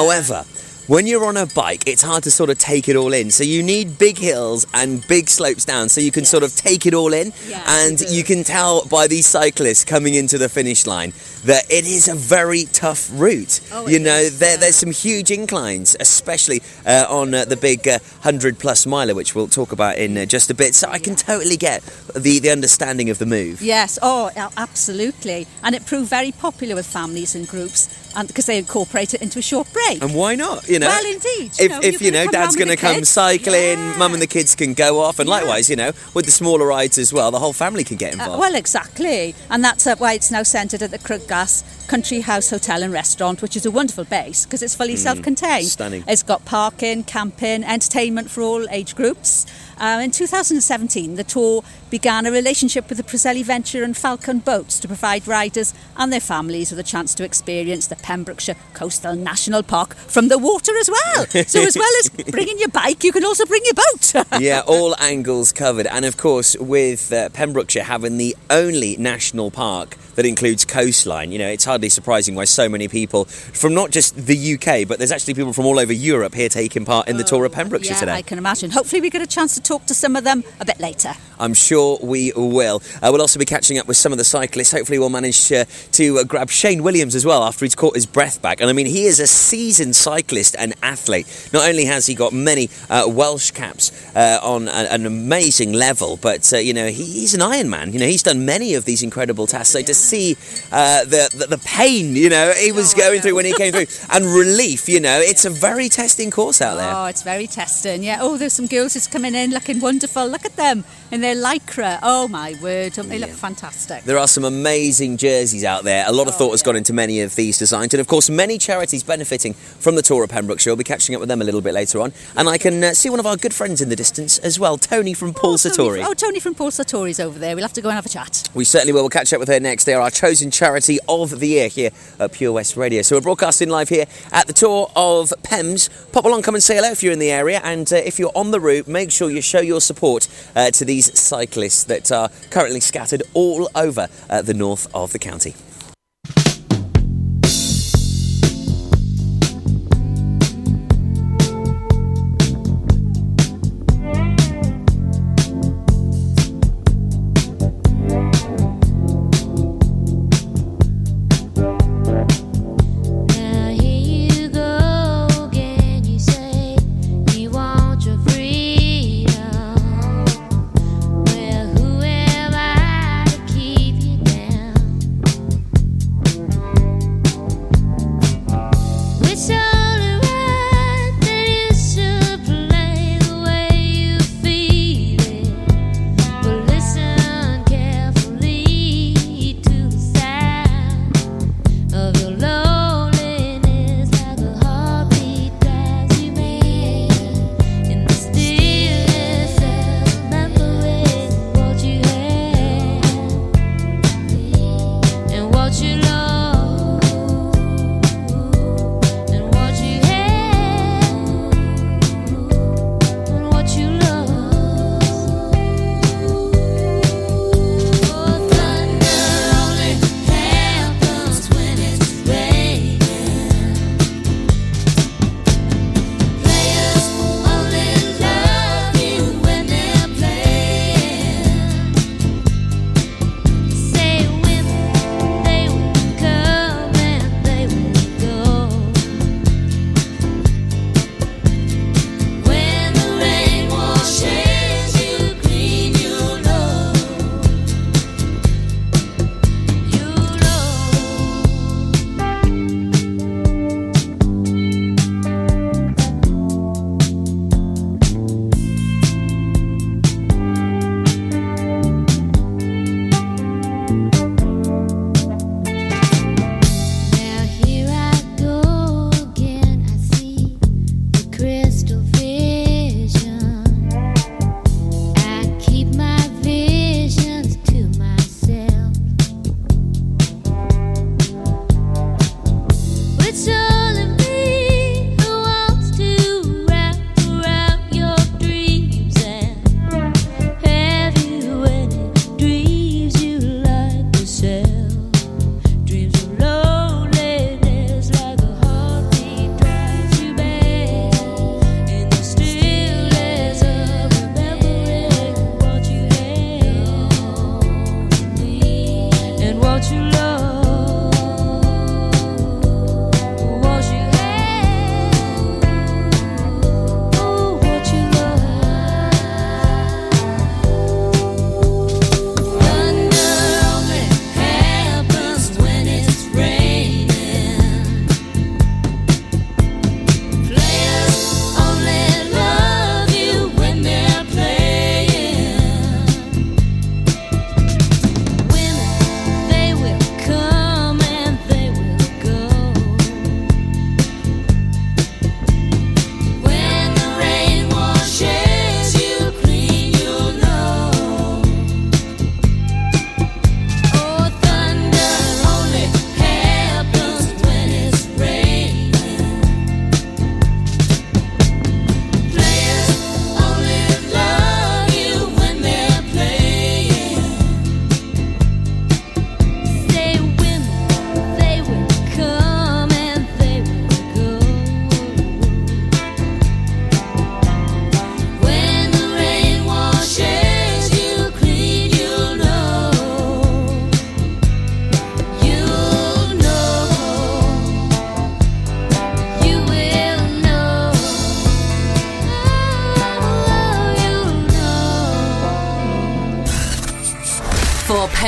When 0.89 1.07
you're 1.07 1.25
on 1.25 1.37
a 1.37 1.47
bike 1.47 1.83
it's 1.87 2.03
hard 2.03 2.23
to 2.23 2.31
sort 2.31 2.51
of 2.51 2.59
take 2.59 2.87
it 2.87 2.95
all 2.95 3.13
in. 3.13 3.31
So 3.31 3.43
you 3.43 3.63
need 3.63 3.97
big 3.97 4.19
hills 4.19 4.67
and 4.75 5.05
big 5.07 5.29
slopes 5.29 5.65
down 5.65 5.89
so 5.89 6.01
you 6.01 6.11
can 6.11 6.25
sort 6.25 6.43
of 6.43 6.55
take 6.55 6.85
it 6.85 6.93
all 6.93 7.13
in. 7.13 7.33
Yeah, 7.47 7.63
and 7.67 7.99
you 7.99 8.19
you 8.19 8.25
can 8.25 8.43
tell 8.43 8.83
by 8.85 9.07
these 9.07 9.25
cyclists 9.25 9.85
coming 9.85 10.13
into 10.13 10.37
the 10.37 10.49
finish 10.49 10.85
line 10.85 11.13
that 11.45 11.63
it 11.71 11.85
is 11.85 12.09
a 12.09 12.15
very 12.15 12.65
tough 12.65 13.09
route. 13.13 13.61
Oh, 13.71 13.87
you 13.87 13.97
know 13.97 14.17
is, 14.17 14.39
there, 14.39 14.55
yeah. 14.55 14.57
there's 14.57 14.75
some 14.75 14.91
huge 14.91 15.31
inclines 15.31 15.95
especially 16.01 16.61
uh, 16.85 17.05
on 17.07 17.33
uh, 17.33 17.45
the 17.45 17.55
big 17.55 17.87
uh, 17.87 17.99
100 18.23 18.59
plus 18.59 18.85
miler 18.85 19.15
which 19.15 19.35
we'll 19.35 19.47
talk 19.47 19.71
about 19.71 19.97
in 19.97 20.17
uh, 20.17 20.25
just 20.25 20.51
a 20.51 20.53
bit. 20.53 20.75
So 20.75 20.89
i 20.89 20.99
can 20.99 21.15
totally 21.15 21.55
get 21.55 21.81
the, 22.13 22.39
the 22.39 22.49
understanding 22.49 23.09
of 23.09 23.19
the 23.19 23.25
move. 23.25 23.61
Yes, 23.61 23.97
oh, 24.01 24.31
absolutely. 24.57 25.47
And 25.63 25.75
it 25.75 25.85
proved 25.85 26.09
very 26.09 26.33
popular 26.33 26.75
with 26.75 26.85
families 26.85 27.35
and 27.35 27.47
groups 27.47 27.87
and 28.17 28.27
because 28.27 28.47
they 28.47 28.57
incorporate 28.57 29.13
it 29.13 29.21
into 29.21 29.39
a 29.39 29.41
short 29.41 29.71
break. 29.71 30.01
and 30.01 30.13
why 30.13 30.35
not? 30.35 30.67
You 30.67 30.78
know 30.79 30.87
Well, 30.87 31.05
indeed, 31.13 31.51
you 31.59 31.65
if, 31.65 31.71
know, 31.71 31.79
if 31.83 32.01
you 32.01 32.05
you 32.07 32.11
know 32.11 32.25
dad's 32.27 32.55
going 32.55 32.69
to 32.69 32.75
come 32.75 33.03
cycling 33.05 33.77
Yeah. 33.79 33.97
mum 33.97 34.13
and 34.13 34.21
the 34.21 34.27
kids 34.27 34.55
can 34.55 34.73
go 34.73 34.99
off 34.99 35.19
and 35.19 35.27
Yeah. 35.29 35.35
likewise 35.35 35.69
you 35.69 35.75
know 35.75 35.91
with 36.13 36.25
the 36.25 36.31
smaller 36.31 36.65
rides 36.65 36.97
as 36.97 37.13
well 37.13 37.29
the 37.31 37.39
whole 37.39 37.53
family 37.53 37.83
can 37.83 37.97
get 37.97 38.11
Uh, 38.13 38.17
involved 38.23 38.39
well, 38.39 38.55
exactly. 38.55 39.35
And 39.49 39.63
that's 39.63 39.85
uh, 39.85 39.95
why 39.97 40.13
it's 40.13 40.31
now 40.31 40.43
centred 40.43 40.81
at 40.81 40.91
the 40.91 40.97
Crug 40.99 41.27
Glas 41.27 41.63
Country 41.87 42.21
House 42.21 42.49
Hotel 42.51 42.83
and 42.83 42.93
Restaurant, 42.93 43.41
which 43.41 43.55
is 43.55 43.65
a 43.65 43.71
wonderful 43.71 44.03
base 44.05 44.45
because 44.45 44.61
it's 44.61 44.75
fully 44.75 44.95
self 44.95 45.21
contained. 45.21 45.65
Mm, 45.65 45.69
stunning. 45.69 46.03
It's 46.07 46.23
got 46.23 46.45
parking, 46.45 47.03
camping, 47.03 47.63
entertainment 47.63 48.29
for 48.31 48.41
all 48.41 48.67
age 48.69 48.95
groups. 48.95 49.45
Uh, 49.79 50.01
in 50.03 50.11
2017, 50.11 51.15
the 51.15 51.23
tour 51.23 51.63
began 51.89 52.25
a 52.25 52.31
relationship 52.31 52.89
with 52.89 52.97
the 52.97 53.03
Preseli 53.03 53.43
Venture 53.43 53.83
and 53.83 53.95
Falcon 53.95 54.39
Boats 54.39 54.77
to 54.79 54.87
provide 54.87 55.27
riders 55.27 55.73
and 55.95 56.11
their 56.11 56.19
families 56.19 56.69
with 56.69 56.79
a 56.79 56.83
chance 56.83 57.15
to 57.15 57.23
experience 57.23 57.87
the 57.87 57.95
Pembrokeshire 57.95 58.55
Coastal 58.73 59.15
National 59.15 59.63
Park 59.63 59.95
from 59.95 60.27
the 60.27 60.37
water 60.37 60.75
as 60.77 60.89
well. 60.89 61.25
so, 61.27 61.61
as 61.61 61.77
well 61.77 61.91
as 61.99 62.09
bringing 62.31 62.59
your 62.59 62.69
bike, 62.69 63.03
you 63.03 63.11
can 63.11 63.23
also 63.23 63.45
bring 63.45 63.61
your 63.63 63.73
boat. 63.73 64.25
yeah, 64.41 64.61
all 64.67 64.95
angles 64.99 65.53
covered. 65.53 65.87
And 65.87 66.03
of 66.03 66.17
course, 66.17 66.57
with 66.57 67.11
uh, 67.13 67.29
Pembrokeshire 67.29 67.83
having 67.83 68.17
the 68.17 68.35
only 68.49 68.97
national 68.97 69.49
park 69.49 69.95
that 70.15 70.25
includes 70.25 70.65
coastline, 70.65 71.31
you 71.31 71.39
know, 71.39 71.47
it's 71.47 71.65
hardly 71.65 71.89
surprising 71.89 72.35
why 72.35 72.43
so 72.43 72.67
many 72.67 72.89
people 72.89 73.25
from 73.25 73.73
not 73.73 73.91
just 73.91 74.15
the 74.15 74.55
UK, 74.55 74.87
but 74.87 74.97
there's 74.97 75.11
actually 75.11 75.35
people 75.35 75.53
from 75.53 75.65
all 75.65 75.79
over 75.79 75.93
Europe 75.93 76.35
here 76.35 76.49
taking 76.49 76.83
part 76.83 77.07
in 77.07 77.15
the 77.15 77.23
tour 77.23 77.45
of 77.45 77.53
Pembrokeshire 77.53 77.93
yeah, 77.93 77.99
today. 77.99 78.13
I 78.13 78.21
can 78.21 78.37
imagine. 78.37 78.71
Hopefully, 78.71 79.01
we 79.01 79.09
get 79.09 79.21
a 79.21 79.27
chance 79.27 79.55
to 79.55 79.68
talk 79.69 79.85
to 79.85 79.93
some 79.93 80.15
of 80.15 80.23
them 80.23 80.43
a 80.59 80.65
bit 80.65 80.79
later. 80.79 81.13
I'm 81.39 81.53
sure 81.53 81.99
we 82.01 82.33
will. 82.35 82.81
Uh, 83.01 83.09
we'll 83.11 83.21
also 83.21 83.39
be 83.39 83.45
catching 83.45 83.77
up 83.77 83.87
with 83.87 83.95
some 83.95 84.11
of 84.11 84.17
the 84.17 84.25
cyclists. 84.25 84.71
Hopefully, 84.73 84.99
we'll 84.99 85.09
manage 85.09 85.51
uh, 85.51 85.65
to 85.93 86.19
uh, 86.19 86.23
grab 86.23 86.49
Shane 86.49 86.83
Williams 86.83 87.15
as 87.15 87.25
well 87.25 87.43
after 87.43 87.65
he's 87.65 87.75
caught 87.75 87.95
his 87.95 88.05
breath 88.05 88.41
back. 88.41 88.59
And 88.59 88.69
I 88.69 88.73
mean, 88.73 88.87
he 88.87 89.05
is 89.05 89.19
a 89.19 89.27
seasoned 89.27 89.95
cyclist 89.95 90.55
and 90.57 90.73
athlete. 90.83 91.49
Not 91.53 91.67
only 91.69 91.85
has 91.85 92.07
he 92.07 92.13
got 92.15 92.33
many 92.33 92.69
uh, 92.89 93.05
Welsh 93.07 93.51
caps 93.51 93.91
uh, 94.15 94.39
on 94.41 94.67
a, 94.67 94.87
an 94.91 95.05
amazing 95.05 95.71
level, 95.71 96.17
but 96.17 96.51
uh, 96.51 96.57
you 96.57 96.73
know 96.73 96.87
he, 96.87 97.05
he's 97.05 97.33
an 97.33 97.41
Ironman. 97.41 97.93
You 97.93 97.99
know 97.99 98.07
he's 98.07 98.23
done 98.23 98.45
many 98.45 98.73
of 98.73 98.85
these 98.85 99.03
incredible 99.03 99.47
tasks. 99.47 99.69
So 99.69 99.81
to 99.81 99.93
see 99.93 100.35
uh, 100.71 101.05
the, 101.05 101.29
the 101.35 101.47
the 101.55 101.57
pain, 101.59 102.15
you 102.15 102.29
know, 102.29 102.51
he 102.51 102.71
was 102.71 102.93
going 102.93 103.21
through 103.21 103.35
when 103.35 103.45
he 103.45 103.53
came 103.53 103.71
through, 103.71 103.87
and 104.11 104.25
relief, 104.25 104.89
you 104.89 104.99
know, 104.99 105.19
it's 105.19 105.45
a 105.45 105.49
very 105.49 105.89
testing 105.89 106.31
course 106.31 106.61
out 106.61 106.75
there. 106.75 106.91
Oh, 106.93 107.05
it's 107.05 107.21
very 107.21 107.47
testing. 107.47 108.03
Yeah. 108.03 108.19
Oh, 108.19 108.37
there's 108.37 108.53
some 108.53 108.67
girls 108.67 108.93
who's 108.95 109.07
coming 109.07 109.35
in 109.35 109.51
looking 109.59 109.81
wonderful. 109.81 110.25
Look 110.25 110.45
at 110.45 110.55
them 110.55 110.85
in 111.11 111.19
their 111.19 111.35
lycra. 111.35 111.99
Oh 112.01 112.29
my 112.29 112.55
word, 112.61 112.93
don't 112.93 113.09
they 113.09 113.19
look 113.19 113.29
fantastic? 113.29 114.05
There 114.05 114.17
are 114.17 114.27
some 114.27 114.45
amazing 114.45 115.17
jerseys 115.17 115.65
out 115.65 115.83
there. 115.83 116.05
A 116.07 116.13
lot 116.13 116.29
of 116.29 116.35
thought 116.35 116.51
has 116.51 116.63
gone 116.63 116.77
into 116.77 116.93
many 116.93 117.19
of 117.19 117.35
these 117.35 117.57
designs, 117.57 117.93
and 117.93 117.99
of 117.99 118.07
course, 118.07 118.29
many 118.29 118.57
charities 118.57 119.03
benefiting 119.03 119.53
from 119.53 119.95
the 119.95 120.01
tour 120.01 120.23
of 120.23 120.29
Pembrokeshire. 120.29 120.71
We'll 120.71 120.77
be 120.77 120.85
catching 120.85 121.13
up 121.13 121.19
with 121.19 121.27
them 121.27 121.41
a 121.41 121.43
little 121.43 121.59
bit 121.59 121.73
later 121.73 121.99
on, 121.99 122.13
and 122.37 122.47
I 122.47 122.57
can 122.57 122.81
uh, 122.81 122.93
see 122.93 123.09
one 123.09 123.19
of 123.19 123.25
our 123.25 123.35
good 123.35 123.53
friends 123.53 123.81
in 123.81 123.89
the 123.89 123.97
distance 123.97 124.39
as 124.39 124.57
well, 124.57 124.77
Tony 124.77 125.13
from 125.13 125.33
Paul 125.33 125.57
Sartori. 125.57 126.05
Oh, 126.05 126.13
Tony 126.13 126.39
from 126.39 126.55
Paul 126.55 126.71
Sartori's 126.71 127.19
over 127.19 127.37
there. 127.37 127.53
We'll 127.53 127.65
have 127.65 127.73
to 127.73 127.81
go 127.81 127.89
and 127.89 127.97
have 127.97 128.05
a 128.05 128.09
chat. 128.09 128.49
We 128.53 128.63
certainly 128.63 128.93
will. 128.93 129.01
We'll 129.01 129.09
catch 129.09 129.33
up 129.33 129.41
with 129.41 129.49
her 129.49 129.59
next. 129.59 129.83
They 129.83 129.93
are 129.93 130.01
our 130.01 130.11
chosen 130.11 130.51
charity 130.51 130.99
of 131.09 131.37
the 131.41 131.47
year 131.47 131.67
here 131.67 131.91
at 132.17 132.31
Pure 132.31 132.53
West 132.53 132.77
Radio. 132.77 133.01
So 133.01 133.17
we're 133.17 133.21
broadcasting 133.21 133.67
live 133.67 133.89
here 133.89 134.05
at 134.31 134.47
the 134.47 134.53
tour 134.53 134.89
of 134.95 135.33
PEMS. 135.43 135.89
Pop 136.13 136.23
along, 136.23 136.43
come 136.43 136.55
and 136.55 136.63
say 136.63 136.77
hello 136.77 136.91
if 136.91 137.03
you're 137.03 137.13
in 137.13 137.19
the 137.19 137.31
area, 137.31 137.59
and 137.61 137.91
uh, 137.91 137.97
if 137.97 138.19
you're 138.19 138.31
on 138.35 138.51
the 138.51 138.61
route, 138.61 138.87
make 138.87 139.11
sure 139.11 139.29
you 139.29 139.41
show 139.49 139.59
your 139.59 139.81
support 139.81 140.27
uh, 140.55 140.71
to 140.71 140.85
these 140.85 141.17
cyclists 141.19 141.83
that 141.85 142.11
are 142.11 142.29
currently 142.51 142.79
scattered 142.79 143.23
all 143.33 143.69
over 143.75 144.07
uh, 144.29 144.41
the 144.41 144.53
north 144.53 144.87
of 144.93 145.11
the 145.11 145.19
county. 145.19 145.55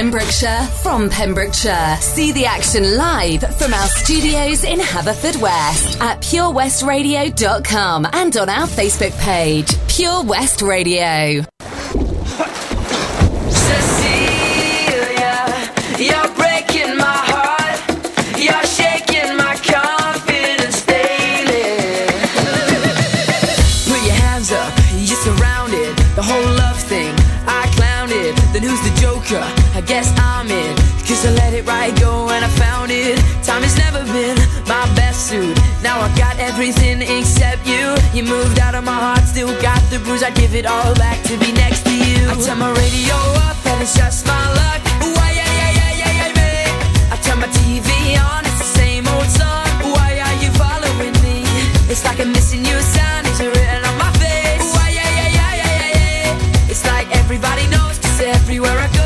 Pembrokeshire, 0.02 0.64
from 0.82 1.12
Pembrokeshire. 1.12 1.96
See 2.02 2.32
the 2.32 2.44
action 2.44 2.98
live 2.98 3.42
from 3.60 3.72
our 3.72 3.86
studios 3.86 4.64
in 4.64 4.80
Haverfordwest 4.80 6.02
at 6.02 6.20
purewestradio.com 6.22 8.08
and 8.12 8.36
on 8.36 8.50
our 8.50 8.66
Facebook 8.66 9.16
page, 9.20 9.70
Pure 9.88 10.24
West 10.24 10.64
Radio. 10.64 11.44
Cecilia, 13.52 15.38
you're 16.00 16.34
breaking 16.34 16.98
my 16.98 17.22
heart. 17.30 17.78
You're 18.42 18.66
shaking 18.66 19.38
my 19.38 19.54
confidence 19.62 20.84
daily. 20.84 21.78
Put 23.86 24.02
your 24.04 24.18
hands 24.18 24.52
up, 24.52 24.74
you're 24.98 25.22
surrounded. 25.22 25.96
The 26.16 26.24
whole 26.24 26.54
love 26.56 26.80
thing, 26.82 27.14
I. 28.62 28.68
Then 28.68 28.70
who's 28.70 28.82
the 28.82 29.02
joker? 29.02 29.42
I 29.76 29.82
guess 29.82 30.14
I'm 30.18 30.50
in. 30.50 30.76
Cause 31.08 31.26
I 31.26 31.32
let 31.32 31.54
it 31.54 31.66
right 31.66 31.94
go 32.00 32.30
and 32.30 32.46
I 32.46 32.50
found 32.50 32.92
it. 32.92 33.18
Time 33.44 33.64
has 33.64 33.78
never 33.78 34.04
been 34.12 34.38
my 34.68 34.86
best 34.96 35.28
suit. 35.30 35.58
Now 35.82 36.00
I 36.00 36.08
got 36.18 36.40
everything 36.40 37.02
except 37.02 37.68
you. 37.68 37.96
You 38.14 38.24
moved 38.24 38.60
out 38.60 38.76
of 38.76 38.84
my 38.84 38.94
heart, 38.94 39.24
still 39.28 39.54
got 39.62 39.82
the 39.90 40.00
bruise. 40.00 40.24
I 40.24 40.32
give 40.32 40.56
it 40.56 40.66
all 40.66 40.94
back 40.96 41.22
to 41.24 41.38
be 41.38 41.52
next 41.52 41.84
to 41.86 41.94
you. 41.94 42.30
I 42.30 42.36
turn 42.46 42.60
my 42.60 42.72
radio 42.72 43.16
up 43.50 43.58
and 43.66 43.82
it's 43.82 43.96
just 43.96 44.26
my 44.26 44.46
luck. 44.54 44.82
Why, 45.02 45.32
yeah, 45.36 45.52
yeah, 45.60 45.72
yeah, 45.80 45.92
yeah, 46.02 46.14
yeah, 46.20 46.32
babe. 46.34 47.12
I 47.12 47.18
turn 47.24 47.40
my 47.40 47.48
TV 47.48 48.18
on, 48.18 48.46
it's 48.46 48.60
the 48.60 48.72
same 48.80 49.08
old 49.08 49.28
song. 49.28 49.68
Why 49.96 50.22
are 50.22 50.38
you 50.44 50.50
following 50.56 51.16
me? 51.26 51.44
It's 51.90 52.06
like 52.06 52.20
I'm 52.20 52.32
missing 52.32 52.64
you, 52.66 52.80
sign 52.82 53.11
everywhere 58.52 58.80
I 58.80 58.88
go, 58.94 59.01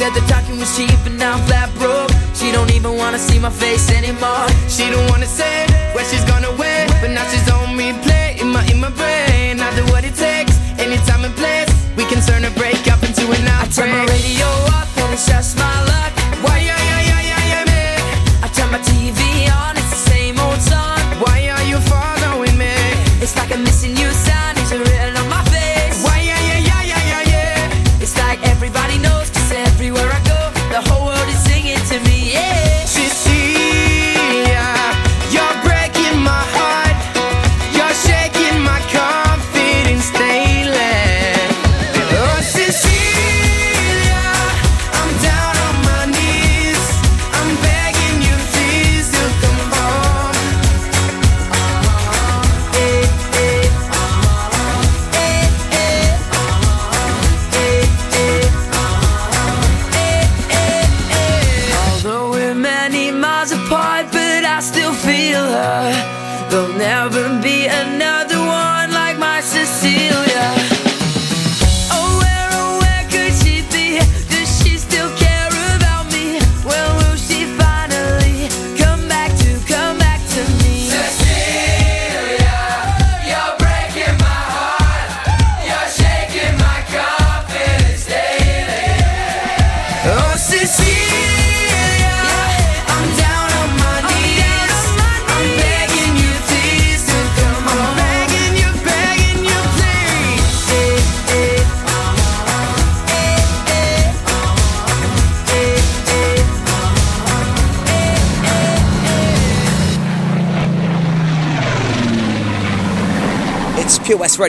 Said 0.00 0.14
the 0.14 0.20
talking 0.32 0.58
was 0.58 0.74
cheap 0.74 0.96
and 1.04 1.18
now 1.18 1.36
flat 1.44 1.68
broke. 1.76 2.08
She 2.32 2.50
don't 2.50 2.72
even 2.72 2.96
wanna 2.96 3.18
see 3.18 3.38
my 3.38 3.50
face 3.50 3.92
anymore. 3.92 4.48
She 4.66 4.88
don't 4.88 5.06
wanna 5.10 5.26
say 5.26 5.66
where 5.92 6.06
she's 6.06 6.24
gonna 6.24 6.50
win 6.56 6.88
But 7.02 7.10
now 7.10 7.28
she's 7.28 7.46
on 7.50 7.76
replay 7.76 8.40
in 8.40 8.48
my, 8.48 8.64
in 8.72 8.80
my 8.80 8.88
brain. 8.88 9.60
I 9.60 9.68
do 9.76 9.84
what 9.92 10.06
it 10.06 10.14
takes, 10.14 10.56
anytime 10.80 11.26
and 11.26 11.36
place. 11.36 11.68
We 11.98 12.06
can 12.06 12.24
turn 12.24 12.46
a 12.46 12.50
break 12.52 12.80
up 12.90 13.02
into 13.02 13.28
an 13.28 13.46
outbreak 13.46 13.60
I 13.60 13.68
turn 13.76 13.90
my 13.92 14.04
radio 14.06 14.59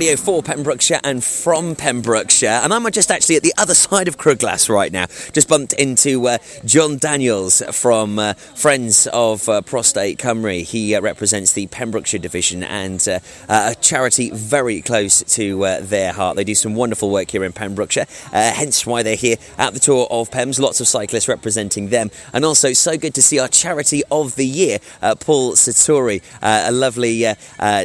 for 0.01 0.41
Pembrokeshire 0.41 0.99
and 1.03 1.23
from 1.23 1.75
Pembrokeshire. 1.75 2.49
And 2.63 2.73
I'm 2.73 2.89
just 2.91 3.11
actually 3.11 3.35
at 3.35 3.43
the 3.43 3.53
other 3.55 3.75
side 3.75 4.07
of 4.07 4.17
Crug 4.17 4.39
Glas 4.39 4.67
right 4.67 4.91
now. 4.91 5.05
Just 5.31 5.47
bumped 5.47 5.73
into 5.73 6.27
uh, 6.27 6.39
John 6.65 6.97
Daniels 6.97 7.61
from 7.71 8.17
uh, 8.17 8.33
Friends 8.33 9.07
of 9.13 9.47
uh, 9.47 9.61
Prostate 9.61 10.17
Cymru. 10.17 10.63
He 10.63 10.95
uh, 10.95 11.01
represents 11.01 11.53
the 11.53 11.67
Pembrokeshire 11.67 12.19
division 12.19 12.63
and 12.63 13.07
uh, 13.07 13.19
uh, 13.47 13.73
a 13.73 13.75
charity 13.75 14.31
very 14.31 14.81
close 14.81 15.21
to 15.35 15.59
their 15.81 16.13
heart. 16.13 16.35
They 16.35 16.45
do 16.45 16.55
some 16.55 16.73
wonderful 16.73 17.11
work 17.11 17.29
here 17.29 17.43
in 17.43 17.53
Pembrokeshire, 17.53 18.07
hence 18.31 18.87
why 18.87 19.03
they're 19.03 19.15
here 19.15 19.37
at 19.59 19.75
the 19.75 19.79
Tour 19.79 20.07
of 20.09 20.31
Pems. 20.31 20.59
Lots 20.59 20.81
of 20.81 20.87
cyclists 20.87 21.27
representing 21.27 21.89
them. 21.89 22.09
And 22.33 22.43
also, 22.43 22.73
so 22.73 22.97
good 22.97 23.13
to 23.13 23.21
see 23.21 23.37
our 23.37 23.47
charity 23.47 24.01
of 24.09 24.35
the 24.35 24.47
year, 24.47 24.79
Paul 25.19 25.53
Sartori. 25.53 26.23
A 26.41 26.71
lovely 26.71 27.25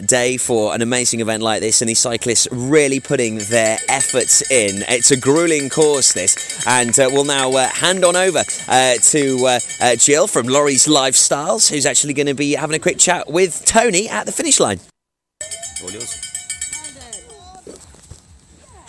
day 0.06 0.38
for 0.38 0.74
an 0.74 0.80
amazing 0.80 1.20
event 1.20 1.42
like 1.42 1.60
this, 1.60 1.82
and 1.82 1.90
these 1.90 2.05
cyclists 2.06 2.46
really 2.52 3.00
putting 3.00 3.38
their 3.50 3.78
efforts 3.88 4.48
in. 4.48 4.84
It's 4.88 5.10
a 5.10 5.16
grueling 5.16 5.68
course, 5.68 6.12
this, 6.12 6.64
and 6.64 6.96
uh, 7.00 7.08
we'll 7.12 7.24
now 7.24 7.50
uh, 7.50 7.66
hand 7.66 8.04
on 8.04 8.14
over 8.14 8.44
uh, 8.68 8.94
to 8.94 9.46
uh, 9.46 9.58
uh, 9.80 9.96
Jill 9.96 10.28
from 10.28 10.46
Laurie's 10.46 10.86
Lifestyles, 10.86 11.68
who's 11.68 11.84
actually 11.84 12.14
going 12.14 12.28
to 12.28 12.34
be 12.34 12.52
having 12.52 12.76
a 12.76 12.78
quick 12.78 12.98
chat 12.98 13.28
with 13.28 13.64
Tony 13.64 14.08
at 14.08 14.24
the 14.24 14.30
finish 14.30 14.60
line. 14.60 14.78
All 15.82 15.90
yours. 15.90 16.25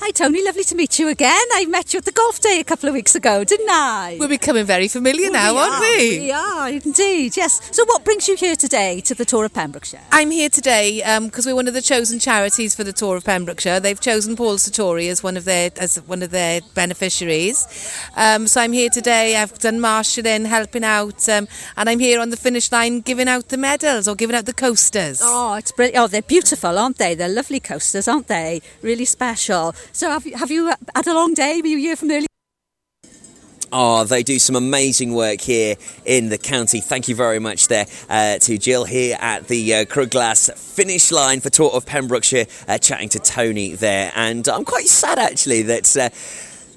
Hi, 0.07 0.11
Tony. 0.11 0.41
Lovely 0.41 0.63
to 0.63 0.73
meet 0.75 0.99
you 0.99 1.09
again. 1.09 1.45
I 1.51 1.65
met 1.65 1.93
you 1.93 1.97
at 1.97 2.05
the 2.05 2.13
golf 2.13 2.39
day 2.39 2.61
a 2.61 2.63
couple 2.63 2.87
of 2.87 2.95
weeks 2.95 3.13
ago, 3.13 3.43
didn't 3.43 3.69
I? 3.69 4.15
We're 4.17 4.29
becoming 4.29 4.63
very 4.63 4.87
familiar 4.87 5.29
now, 5.29 5.51
we 5.51 5.59
aren't 5.59 5.73
are, 5.73 5.81
we? 5.81 6.19
We 6.19 6.31
are, 6.31 6.69
indeed, 6.69 7.35
yes. 7.35 7.59
So, 7.75 7.83
what 7.83 8.05
brings 8.05 8.25
you 8.29 8.37
here 8.37 8.55
today 8.55 9.01
to 9.01 9.13
the 9.13 9.25
Tour 9.25 9.43
of 9.43 9.53
Pembrokeshire? 9.53 9.99
I'm 10.13 10.31
here 10.31 10.47
today 10.47 11.03
because 11.25 11.45
we're 11.45 11.55
one 11.55 11.67
of 11.67 11.73
the 11.73 11.81
chosen 11.81 12.19
charities 12.19 12.73
for 12.73 12.85
the 12.85 12.93
Tour 12.93 13.17
of 13.17 13.25
Pembrokeshire. 13.25 13.81
They've 13.81 13.99
chosen 13.99 14.37
Paul 14.37 14.55
Sartori 14.55 15.09
as 15.09 15.23
one 15.23 15.35
of 15.35 15.43
their 15.43 15.71
as 15.75 15.97
one 15.97 16.23
of 16.23 16.31
their 16.31 16.61
beneficiaries. 16.73 17.67
Um, 18.15 18.47
so 18.47 18.61
I'm 18.61 18.71
here 18.71 18.89
today. 18.89 19.35
I've 19.35 19.59
done 19.59 19.81
marshalling, 19.81 20.45
helping 20.45 20.85
out, 20.85 21.27
um, 21.27 21.49
and 21.75 21.89
I'm 21.89 21.99
here 21.99 22.21
on 22.21 22.29
the 22.29 22.37
finish 22.37 22.71
line 22.71 23.01
giving 23.01 23.27
out 23.27 23.49
the 23.49 23.57
medals 23.57 24.07
or 24.07 24.15
giving 24.15 24.37
out 24.37 24.45
the 24.45 24.53
coasters. 24.53 25.19
Oh, 25.21 25.55
it's 25.55 25.73
brilliant. 25.73 26.01
Oh, 26.01 26.07
they're 26.07 26.21
beautiful, 26.21 26.79
aren't 26.79 26.97
they? 26.97 27.13
They're 27.13 27.27
lovely 27.27 27.59
coasters, 27.59 28.07
aren't 28.07 28.27
they? 28.27 28.61
Really 28.81 29.03
special. 29.03 29.75
So, 29.97 30.11
have 30.11 30.27
you, 30.27 30.37
have 30.37 30.51
you 30.51 30.71
had 30.93 31.07
a 31.07 31.13
long 31.15 31.33
day? 31.33 31.59
Were 31.59 31.69
you 31.69 31.79
here 31.79 31.95
from 31.95 32.11
early? 32.11 32.27
Oh, 33.71 34.03
they 34.03 34.21
do 34.21 34.37
some 34.37 34.55
amazing 34.55 35.15
work 35.15 35.41
here 35.41 35.75
in 36.05 36.29
the 36.29 36.37
county. 36.37 36.81
Thank 36.81 37.07
you 37.07 37.15
very 37.15 37.39
much 37.39 37.67
there 37.67 37.87
uh, 38.07 38.37
to 38.37 38.59
Jill 38.59 38.85
here 38.85 39.17
at 39.19 39.47
the 39.47 39.73
uh, 39.73 39.85
Crug 39.85 40.11
Glas 40.11 40.51
finish 40.75 41.11
line 41.11 41.41
for 41.41 41.49
Tour 41.49 41.71
of 41.71 41.87
Pembrokeshire, 41.87 42.45
uh, 42.67 42.77
chatting 42.77 43.09
to 43.09 43.17
Tony 43.17 43.73
there. 43.73 44.11
And 44.15 44.47
I'm 44.47 44.65
quite 44.65 44.85
sad 44.85 45.17
actually 45.17 45.63
that. 45.63 46.13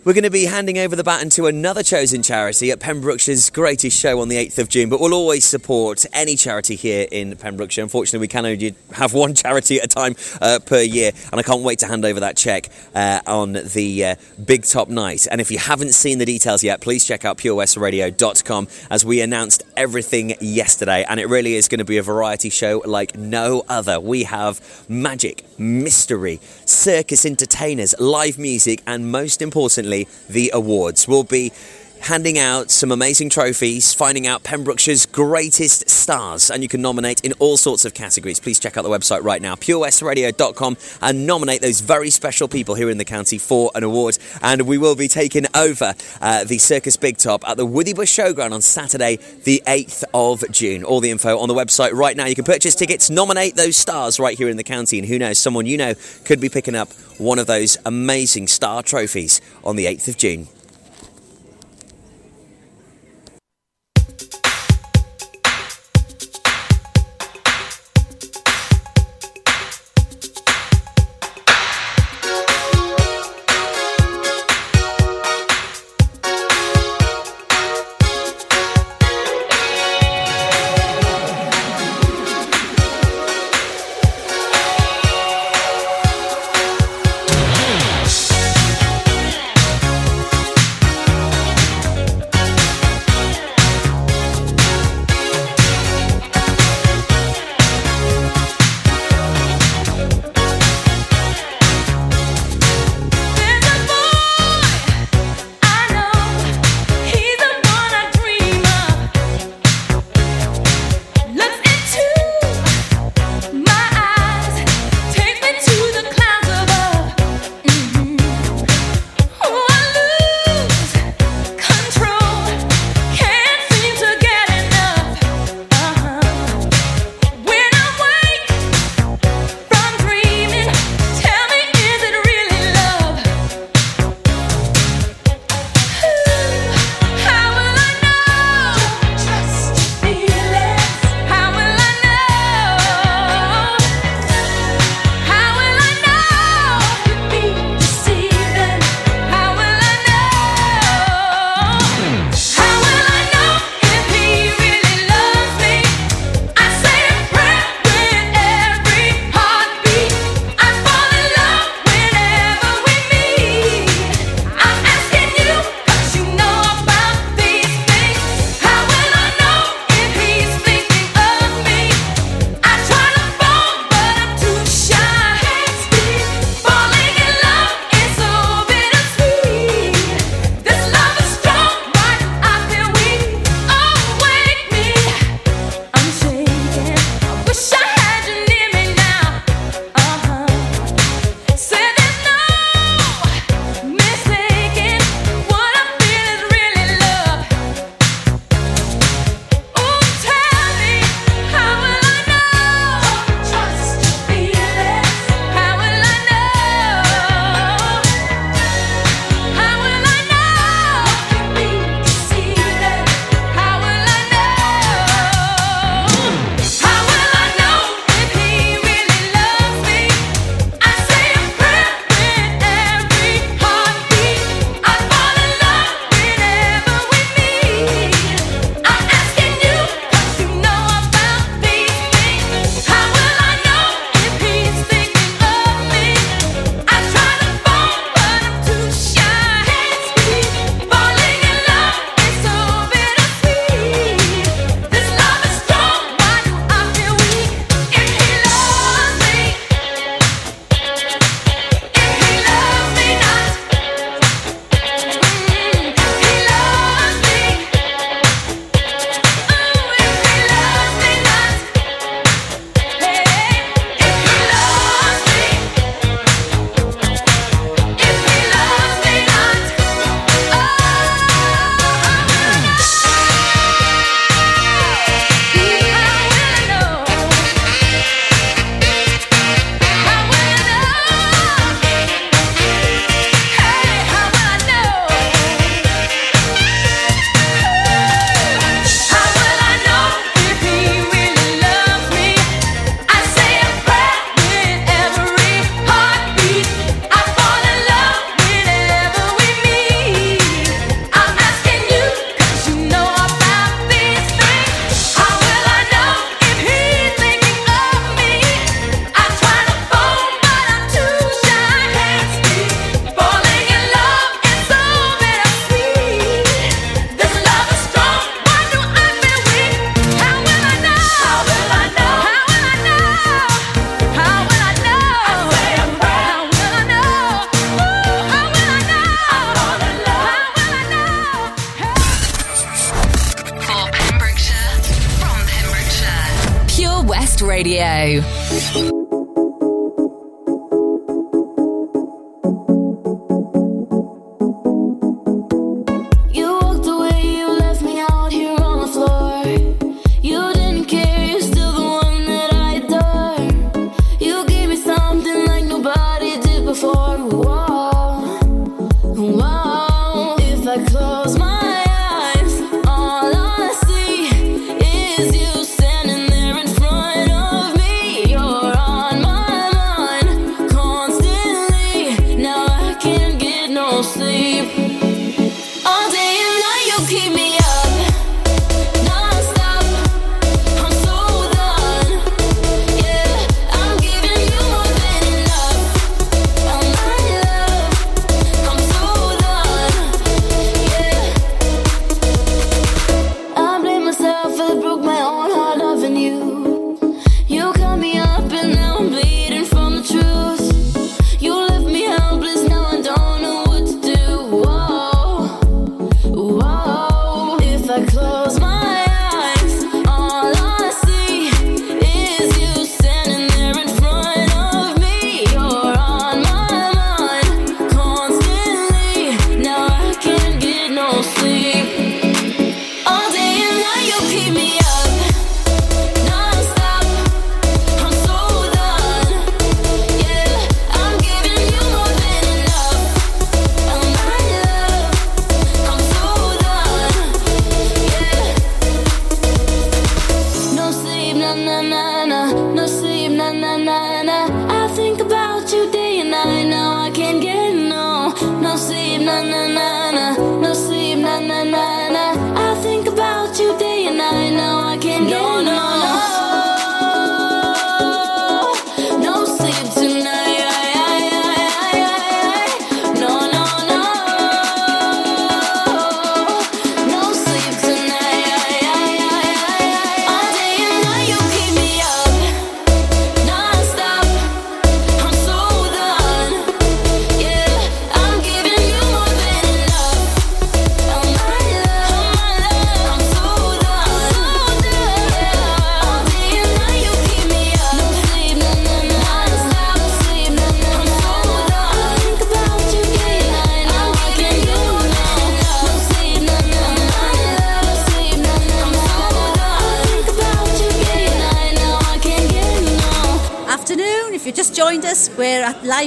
We're 0.02 0.14
going 0.14 0.24
to 0.24 0.30
be 0.30 0.46
handing 0.46 0.78
over 0.78 0.96
the 0.96 1.04
baton 1.04 1.28
to 1.30 1.46
another 1.46 1.82
chosen 1.82 2.22
charity 2.22 2.70
at 2.70 2.80
Pembrokeshire's 2.80 3.50
greatest 3.50 3.98
show 3.98 4.20
on 4.22 4.30
the 4.30 4.36
8th 4.36 4.56
of 4.56 4.70
June, 4.70 4.88
but 4.88 4.98
we'll 4.98 5.12
always 5.12 5.44
support 5.44 6.06
any 6.14 6.36
charity 6.36 6.74
here 6.74 7.06
in 7.12 7.36
Pembrokeshire. 7.36 7.84
Unfortunately, 7.84 8.20
we 8.20 8.28
can 8.28 8.46
only 8.46 8.74
have 8.92 9.12
one 9.12 9.34
charity 9.34 9.76
at 9.76 9.84
a 9.84 9.88
time 9.88 10.16
uh, 10.40 10.58
per 10.64 10.80
year, 10.80 11.12
and 11.30 11.38
I 11.38 11.42
can't 11.42 11.60
wait 11.60 11.80
to 11.80 11.86
hand 11.86 12.06
over 12.06 12.20
that 12.20 12.38
cheque 12.38 12.70
uh, 12.94 13.20
on 13.26 13.52
the 13.52 14.04
uh, 14.06 14.14
Big 14.42 14.64
Top 14.64 14.88
Night. 14.88 15.28
And 15.30 15.38
if 15.38 15.50
you 15.50 15.58
haven't 15.58 15.92
seen 15.92 16.16
the 16.16 16.24
details 16.24 16.64
yet, 16.64 16.80
please 16.80 17.04
check 17.04 17.26
out 17.26 17.36
purewestradio.com 17.36 18.68
as 18.90 19.04
we 19.04 19.20
announced 19.20 19.64
everything 19.76 20.34
yesterday, 20.40 21.04
and 21.10 21.20
it 21.20 21.28
really 21.28 21.56
is 21.56 21.68
going 21.68 21.78
to 21.78 21.84
be 21.84 21.98
a 21.98 22.02
variety 22.02 22.48
show 22.48 22.80
like 22.86 23.18
no 23.18 23.66
other. 23.68 24.00
We 24.00 24.22
have 24.22 24.62
magic, 24.88 25.44
mystery, 25.58 26.40
circus 26.64 27.26
entertainers, 27.26 27.94
live 28.00 28.38
music, 28.38 28.82
and 28.86 29.12
most 29.12 29.42
importantly, 29.42 29.89
the 30.28 30.50
awards. 30.54 31.06
We'll 31.08 31.24
be 31.24 31.52
handing 32.00 32.38
out 32.38 32.70
some 32.70 32.90
amazing 32.90 33.30
trophies, 33.30 33.94
finding 33.94 34.26
out 34.26 34.42
Pembrokeshire's 34.42 35.06
greatest 35.06 35.88
stars, 35.88 36.50
and 36.50 36.62
you 36.62 36.68
can 36.68 36.82
nominate 36.82 37.24
in 37.24 37.32
all 37.34 37.56
sorts 37.56 37.84
of 37.84 37.94
categories. 37.94 38.40
Please 38.40 38.58
check 38.58 38.76
out 38.76 38.82
the 38.82 38.90
website 38.90 39.22
right 39.22 39.40
now, 39.40 39.54
purewestradio.com, 39.54 40.76
and 41.02 41.26
nominate 41.26 41.60
those 41.60 41.80
very 41.80 42.10
special 42.10 42.48
people 42.48 42.74
here 42.74 42.90
in 42.90 42.98
the 42.98 43.04
county 43.04 43.38
for 43.38 43.70
an 43.74 43.84
award. 43.84 44.18
And 44.42 44.62
we 44.62 44.78
will 44.78 44.96
be 44.96 45.08
taking 45.08 45.46
over 45.54 45.94
uh, 46.20 46.44
the 46.44 46.58
Circus 46.58 46.96
Big 46.96 47.18
Top 47.18 47.46
at 47.48 47.56
the 47.56 47.66
Withybush 47.66 48.34
Showground 48.34 48.52
on 48.52 48.62
Saturday, 48.62 49.16
the 49.44 49.62
8th 49.66 50.04
of 50.14 50.50
June. 50.50 50.84
All 50.84 51.00
the 51.00 51.10
info 51.10 51.38
on 51.38 51.48
the 51.48 51.54
website 51.54 51.92
right 51.92 52.16
now. 52.16 52.26
You 52.26 52.34
can 52.34 52.44
purchase 52.44 52.74
tickets, 52.74 53.10
nominate 53.10 53.56
those 53.56 53.76
stars 53.76 54.18
right 54.18 54.36
here 54.36 54.48
in 54.48 54.56
the 54.56 54.64
county, 54.64 54.98
and 54.98 55.06
who 55.06 55.18
knows, 55.18 55.38
someone 55.38 55.66
you 55.66 55.76
know 55.76 55.94
could 56.24 56.40
be 56.40 56.48
picking 56.48 56.74
up 56.74 56.92
one 57.18 57.38
of 57.38 57.46
those 57.46 57.76
amazing 57.84 58.46
star 58.46 58.82
trophies 58.82 59.40
on 59.62 59.76
the 59.76 59.84
8th 59.84 60.08
of 60.08 60.16
June. 60.16 60.48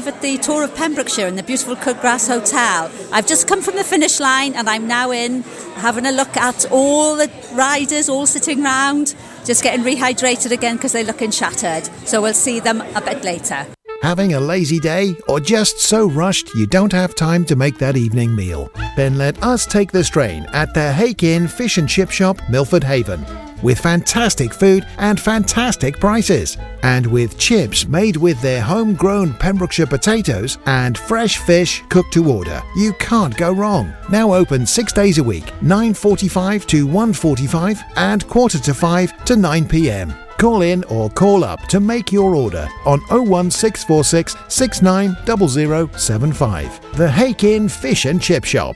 At 0.06 0.22
the 0.22 0.38
tour 0.38 0.66
of 0.66 0.76
Pembrokeshire 0.76 1.28
in 1.28 1.38
the 1.38 1.44
beautiful 1.44 1.78
Crug 1.78 2.02
Glas 2.02 2.28
Hotel. 2.28 2.92
I've 3.14 3.26
just 3.26 3.48
come 3.48 3.62
from 3.62 3.78
the 3.78 3.86
finish 3.86 4.20
line 4.20 4.54
and 4.54 4.70
I'm 4.70 4.86
now 4.86 5.12
in 5.12 5.44
having 5.76 6.06
a 6.06 6.12
look 6.12 6.36
at 6.36 6.66
all 6.72 7.16
the 7.16 7.32
riders 7.54 8.10
all 8.10 8.26
sitting 8.26 8.62
round, 8.62 9.16
just 9.46 9.64
getting 9.64 9.86
rehydrated 9.86 10.52
again 10.52 10.76
because 10.76 10.92
they're 10.92 11.06
looking 11.06 11.32
shattered. 11.32 11.86
So 12.06 12.22
we'll 12.22 12.34
see 12.34 12.60
them 12.60 12.82
a 12.82 13.02
bit 13.02 13.24
later. 13.24 13.66
Having 14.02 14.34
a 14.34 14.42
lazy 14.42 14.80
day 14.80 15.16
or 15.30 15.40
just 15.40 15.80
so 15.80 16.10
rushed 16.10 16.54
you 16.54 16.68
don't 16.68 16.92
have 16.92 17.16
time 17.16 17.46
to 17.46 17.56
make 17.56 17.78
that 17.78 17.96
evening 17.96 18.36
meal? 18.36 18.70
Then 18.98 19.18
let 19.18 19.42
us 19.42 19.66
take 19.66 19.94
the 19.94 20.04
strain 20.04 20.46
at 20.52 20.74
the 20.74 20.92
Hake 20.92 21.24
Inn 21.24 21.48
Fish 21.48 21.78
and 21.78 21.88
Chip 21.88 22.12
Shop, 22.12 22.38
Milford 22.50 22.84
Haven. 22.84 23.26
With 23.64 23.80
fantastic 23.80 24.54
food 24.54 24.86
and 24.98 25.20
fantastic 25.20 26.00
prices. 26.00 26.56
And 26.84 27.08
with 27.08 27.40
chips 27.40 27.88
made 27.88 28.18
with 28.18 28.40
their 28.42 28.62
homegrown 28.62 29.34
Pembrokeshire 29.36 29.88
potatoes 29.88 30.58
and 30.66 30.98
fresh 30.98 31.38
fish 31.38 31.82
cooked 31.90 32.12
to 32.14 32.30
order. 32.30 32.62
You 32.76 32.94
can't 33.00 33.36
go 33.36 33.54
wrong. 33.54 33.94
Now 34.12 34.34
open 34.34 34.66
six 34.66 34.92
days 34.94 35.18
a 35.18 35.24
week, 35.24 35.46
9.45 35.62 36.66
to 36.68 36.88
1.45 36.88 37.82
and 37.96 38.28
quarter 38.28 38.60
to 38.60 38.74
5 38.74 39.26
to 39.26 39.38
9 39.38 39.68
pm. 39.68 40.14
Call 40.38 40.62
in 40.62 40.84
or 40.86 41.10
call 41.10 41.44
up 41.46 41.62
to 41.68 41.80
make 41.80 42.12
your 42.12 42.36
order 42.36 42.68
on 42.86 43.00
01646 43.10 44.36
690075. 44.50 46.98
The 46.98 47.10
Hake 47.10 47.46
Inn 47.46 47.70
Fish 47.70 48.04
and 48.06 48.22
Chip 48.22 48.44
Shop. 48.44 48.76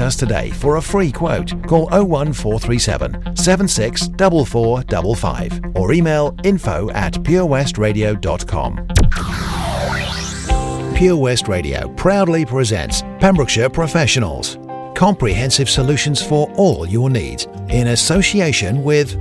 us 0.00 0.16
today 0.16 0.50
for 0.50 0.76
a 0.76 0.82
free 0.82 1.12
quote. 1.12 1.50
Call 1.66 1.88
01437 1.90 3.36
764455 3.36 5.76
or 5.76 5.92
email 5.92 6.34
info 6.44 6.90
at 6.90 7.14
purewestradio.com. 7.14 8.88
Pure 10.94 11.16
West 11.16 11.46
Radio 11.46 11.88
proudly 11.94 12.44
presents 12.44 13.02
Pembrokeshire 13.20 13.70
Professionals. 13.70 14.58
Comprehensive 14.96 15.70
solutions 15.70 16.20
for 16.20 16.50
all 16.56 16.84
your 16.86 17.08
needs 17.08 17.46
in 17.68 17.86
association 17.88 18.82
with 18.82 19.12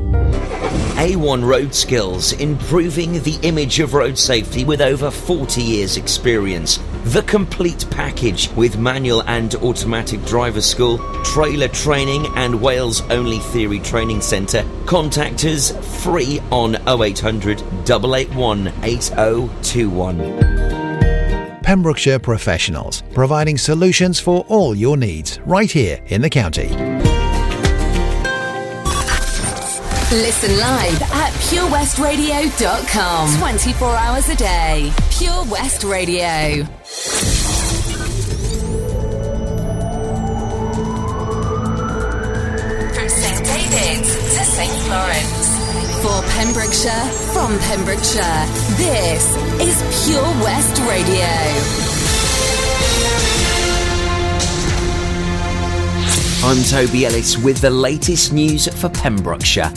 A1 0.98 1.48
Road 1.48 1.76
Skills, 1.76 2.34
improving 2.34 3.22
the 3.22 3.38
image 3.44 3.80
of 3.80 3.94
road 3.94 4.18
safety 4.18 4.66
with 4.66 4.82
over 4.82 5.12
40 5.12 5.62
years' 5.62 5.96
experience. 5.96 6.80
The 7.04 7.22
complete 7.22 7.86
package 7.92 8.50
with 8.56 8.80
manual 8.80 9.22
and 9.28 9.54
automatic 9.56 10.26
driver 10.26 10.60
school, 10.60 10.98
trailer 11.24 11.68
training, 11.68 12.26
and 12.36 12.60
Wales 12.60 13.02
only 13.12 13.38
theory 13.38 13.80
training 13.80 14.22
centre. 14.22 14.66
Contact 14.88 15.46
us 15.46 15.72
free 16.04 16.40
on 16.50 16.78
0800 16.88 17.62
881 17.62 18.74
8021. 18.82 20.58
Pembrokeshire 21.62 22.18
Professionals, 22.18 23.04
providing 23.14 23.60
solutions 23.60 24.20
for 24.20 24.44
all 24.48 24.74
your 24.74 24.98
needs 24.98 25.40
right 25.42 25.70
here 25.70 26.02
in 26.08 26.24
the 26.24 26.30
county. 26.30 26.97
Listen 30.10 30.58
live 30.58 31.02
at 31.02 31.34
purewestradio.com. 31.52 33.40
24 33.40 33.90
hours 33.90 34.30
a 34.30 34.36
day. 34.38 34.90
Pure 35.12 35.44
West 35.52 35.84
Radio. 35.84 36.64
From 42.94 43.10
St. 43.10 43.44
David's 43.44 44.16
to 44.38 44.46
St. 44.46 44.90
Lawrence. 44.90 45.58
For 46.02 46.24
Pembrokeshire, 46.38 47.12
from 47.34 47.60
Pembrokeshire, 47.60 48.46
this 48.78 49.36
is 49.60 49.76
Pure 50.08 50.24
West 50.42 50.80
Radio. 50.88 51.28
I'm 56.46 56.64
Toby 56.64 57.06
Ellis 57.06 57.38
with 57.38 57.60
the 57.60 57.70
latest 57.70 58.32
news 58.32 58.70
for 58.80 58.88
Pembrokeshire. 58.88 59.74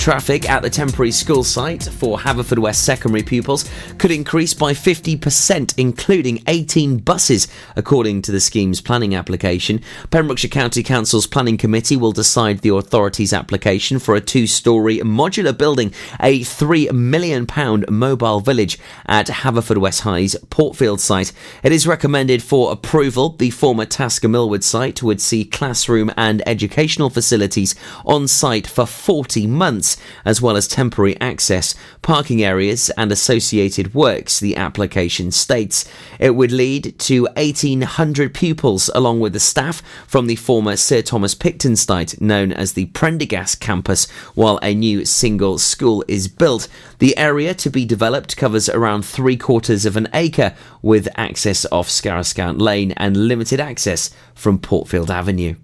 Traffic 0.00 0.48
at 0.48 0.62
the 0.62 0.70
temporary 0.70 1.10
school 1.10 1.44
site 1.44 1.82
for 1.82 2.16
Haverfordwest 2.16 2.76
secondary 2.76 3.22
pupils 3.22 3.68
could 3.98 4.10
increase 4.10 4.54
by 4.54 4.72
50%, 4.72 5.74
including 5.76 6.42
18 6.46 6.96
buses, 7.00 7.48
according 7.76 8.22
to 8.22 8.32
the 8.32 8.40
scheme's 8.40 8.80
planning 8.80 9.14
application. 9.14 9.82
Pembrokeshire 10.10 10.48
County 10.48 10.82
Council's 10.82 11.26
Planning 11.26 11.58
Committee 11.58 11.98
will 11.98 12.12
decide 12.12 12.60
the 12.60 12.70
authority's 12.70 13.34
application 13.34 13.98
for 13.98 14.14
a 14.14 14.22
two 14.22 14.46
story 14.46 15.00
modular 15.00 15.56
building, 15.56 15.92
a 16.18 16.40
£3 16.40 16.90
million 16.92 17.46
mobile 17.90 18.40
village 18.40 18.78
at 19.04 19.26
Haverfordwest 19.26 20.00
High's 20.00 20.34
Portfield 20.48 21.02
site. 21.02 21.30
It 21.62 21.72
is 21.72 21.86
recommended 21.86 22.42
for 22.42 22.72
approval. 22.72 23.36
The 23.36 23.50
former 23.50 23.84
Tasker 23.84 24.28
Milward 24.28 24.62
site 24.62 25.02
would 25.02 25.20
see 25.20 25.44
classroom 25.44 26.10
and 26.16 26.42
educational 26.48 27.10
facilities 27.10 27.74
on 28.06 28.26
site 28.28 28.66
for 28.66 28.86
40 28.86 29.46
months 29.46 29.89
as 30.24 30.42
well 30.42 30.56
as 30.56 30.68
temporary 30.68 31.20
access, 31.20 31.74
parking 32.02 32.42
areas, 32.42 32.90
and 32.90 33.12
associated 33.12 33.94
works, 33.94 34.40
the 34.40 34.56
application 34.56 35.30
states. 35.30 35.84
It 36.18 36.34
would 36.34 36.52
lead 36.52 36.98
to 37.00 37.24
1,800 37.36 38.34
pupils, 38.34 38.90
along 38.94 39.20
with 39.20 39.32
the 39.32 39.40
staff 39.40 39.82
from 40.06 40.26
the 40.26 40.36
former 40.36 40.76
Sir 40.76 41.02
Thomas 41.02 41.34
Picton 41.34 41.76
site, 41.76 42.20
known 42.20 42.52
as 42.52 42.72
the 42.72 42.86
Prendergast 42.86 43.60
campus, 43.60 44.10
while 44.34 44.58
a 44.62 44.74
new 44.74 45.04
single 45.04 45.58
school 45.58 46.04
is 46.08 46.28
built. 46.28 46.68
The 46.98 47.16
area 47.16 47.54
to 47.54 47.70
be 47.70 47.84
developed 47.84 48.36
covers 48.36 48.68
around 48.68 49.04
three 49.04 49.36
quarters 49.36 49.86
of 49.86 49.96
an 49.96 50.08
acre, 50.12 50.54
with 50.82 51.08
access 51.16 51.66
off 51.72 51.88
Scarrowscant 51.88 52.60
Lane 52.60 52.92
and 52.92 53.28
limited 53.28 53.60
access 53.60 54.10
from 54.34 54.58
Portfield 54.58 55.10
Avenue. 55.10 55.54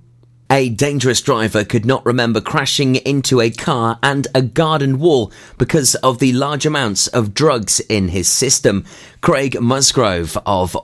A 0.48 0.68
dangerous 0.68 1.20
driver 1.20 1.64
could 1.64 1.84
not 1.84 2.06
remember 2.06 2.40
crashing 2.40 2.94
into 2.96 3.40
a 3.40 3.50
car 3.50 3.98
and 4.00 4.28
a 4.32 4.42
garden 4.42 5.00
wall 5.00 5.32
because 5.58 5.96
of 5.96 6.20
the 6.20 6.32
large 6.32 6.64
amounts 6.64 7.08
of 7.08 7.34
drugs 7.34 7.80
in 7.80 8.08
his 8.08 8.28
system. 8.28 8.84
Craig 9.20 9.60
Musgrove 9.60 10.38
of 10.46 10.76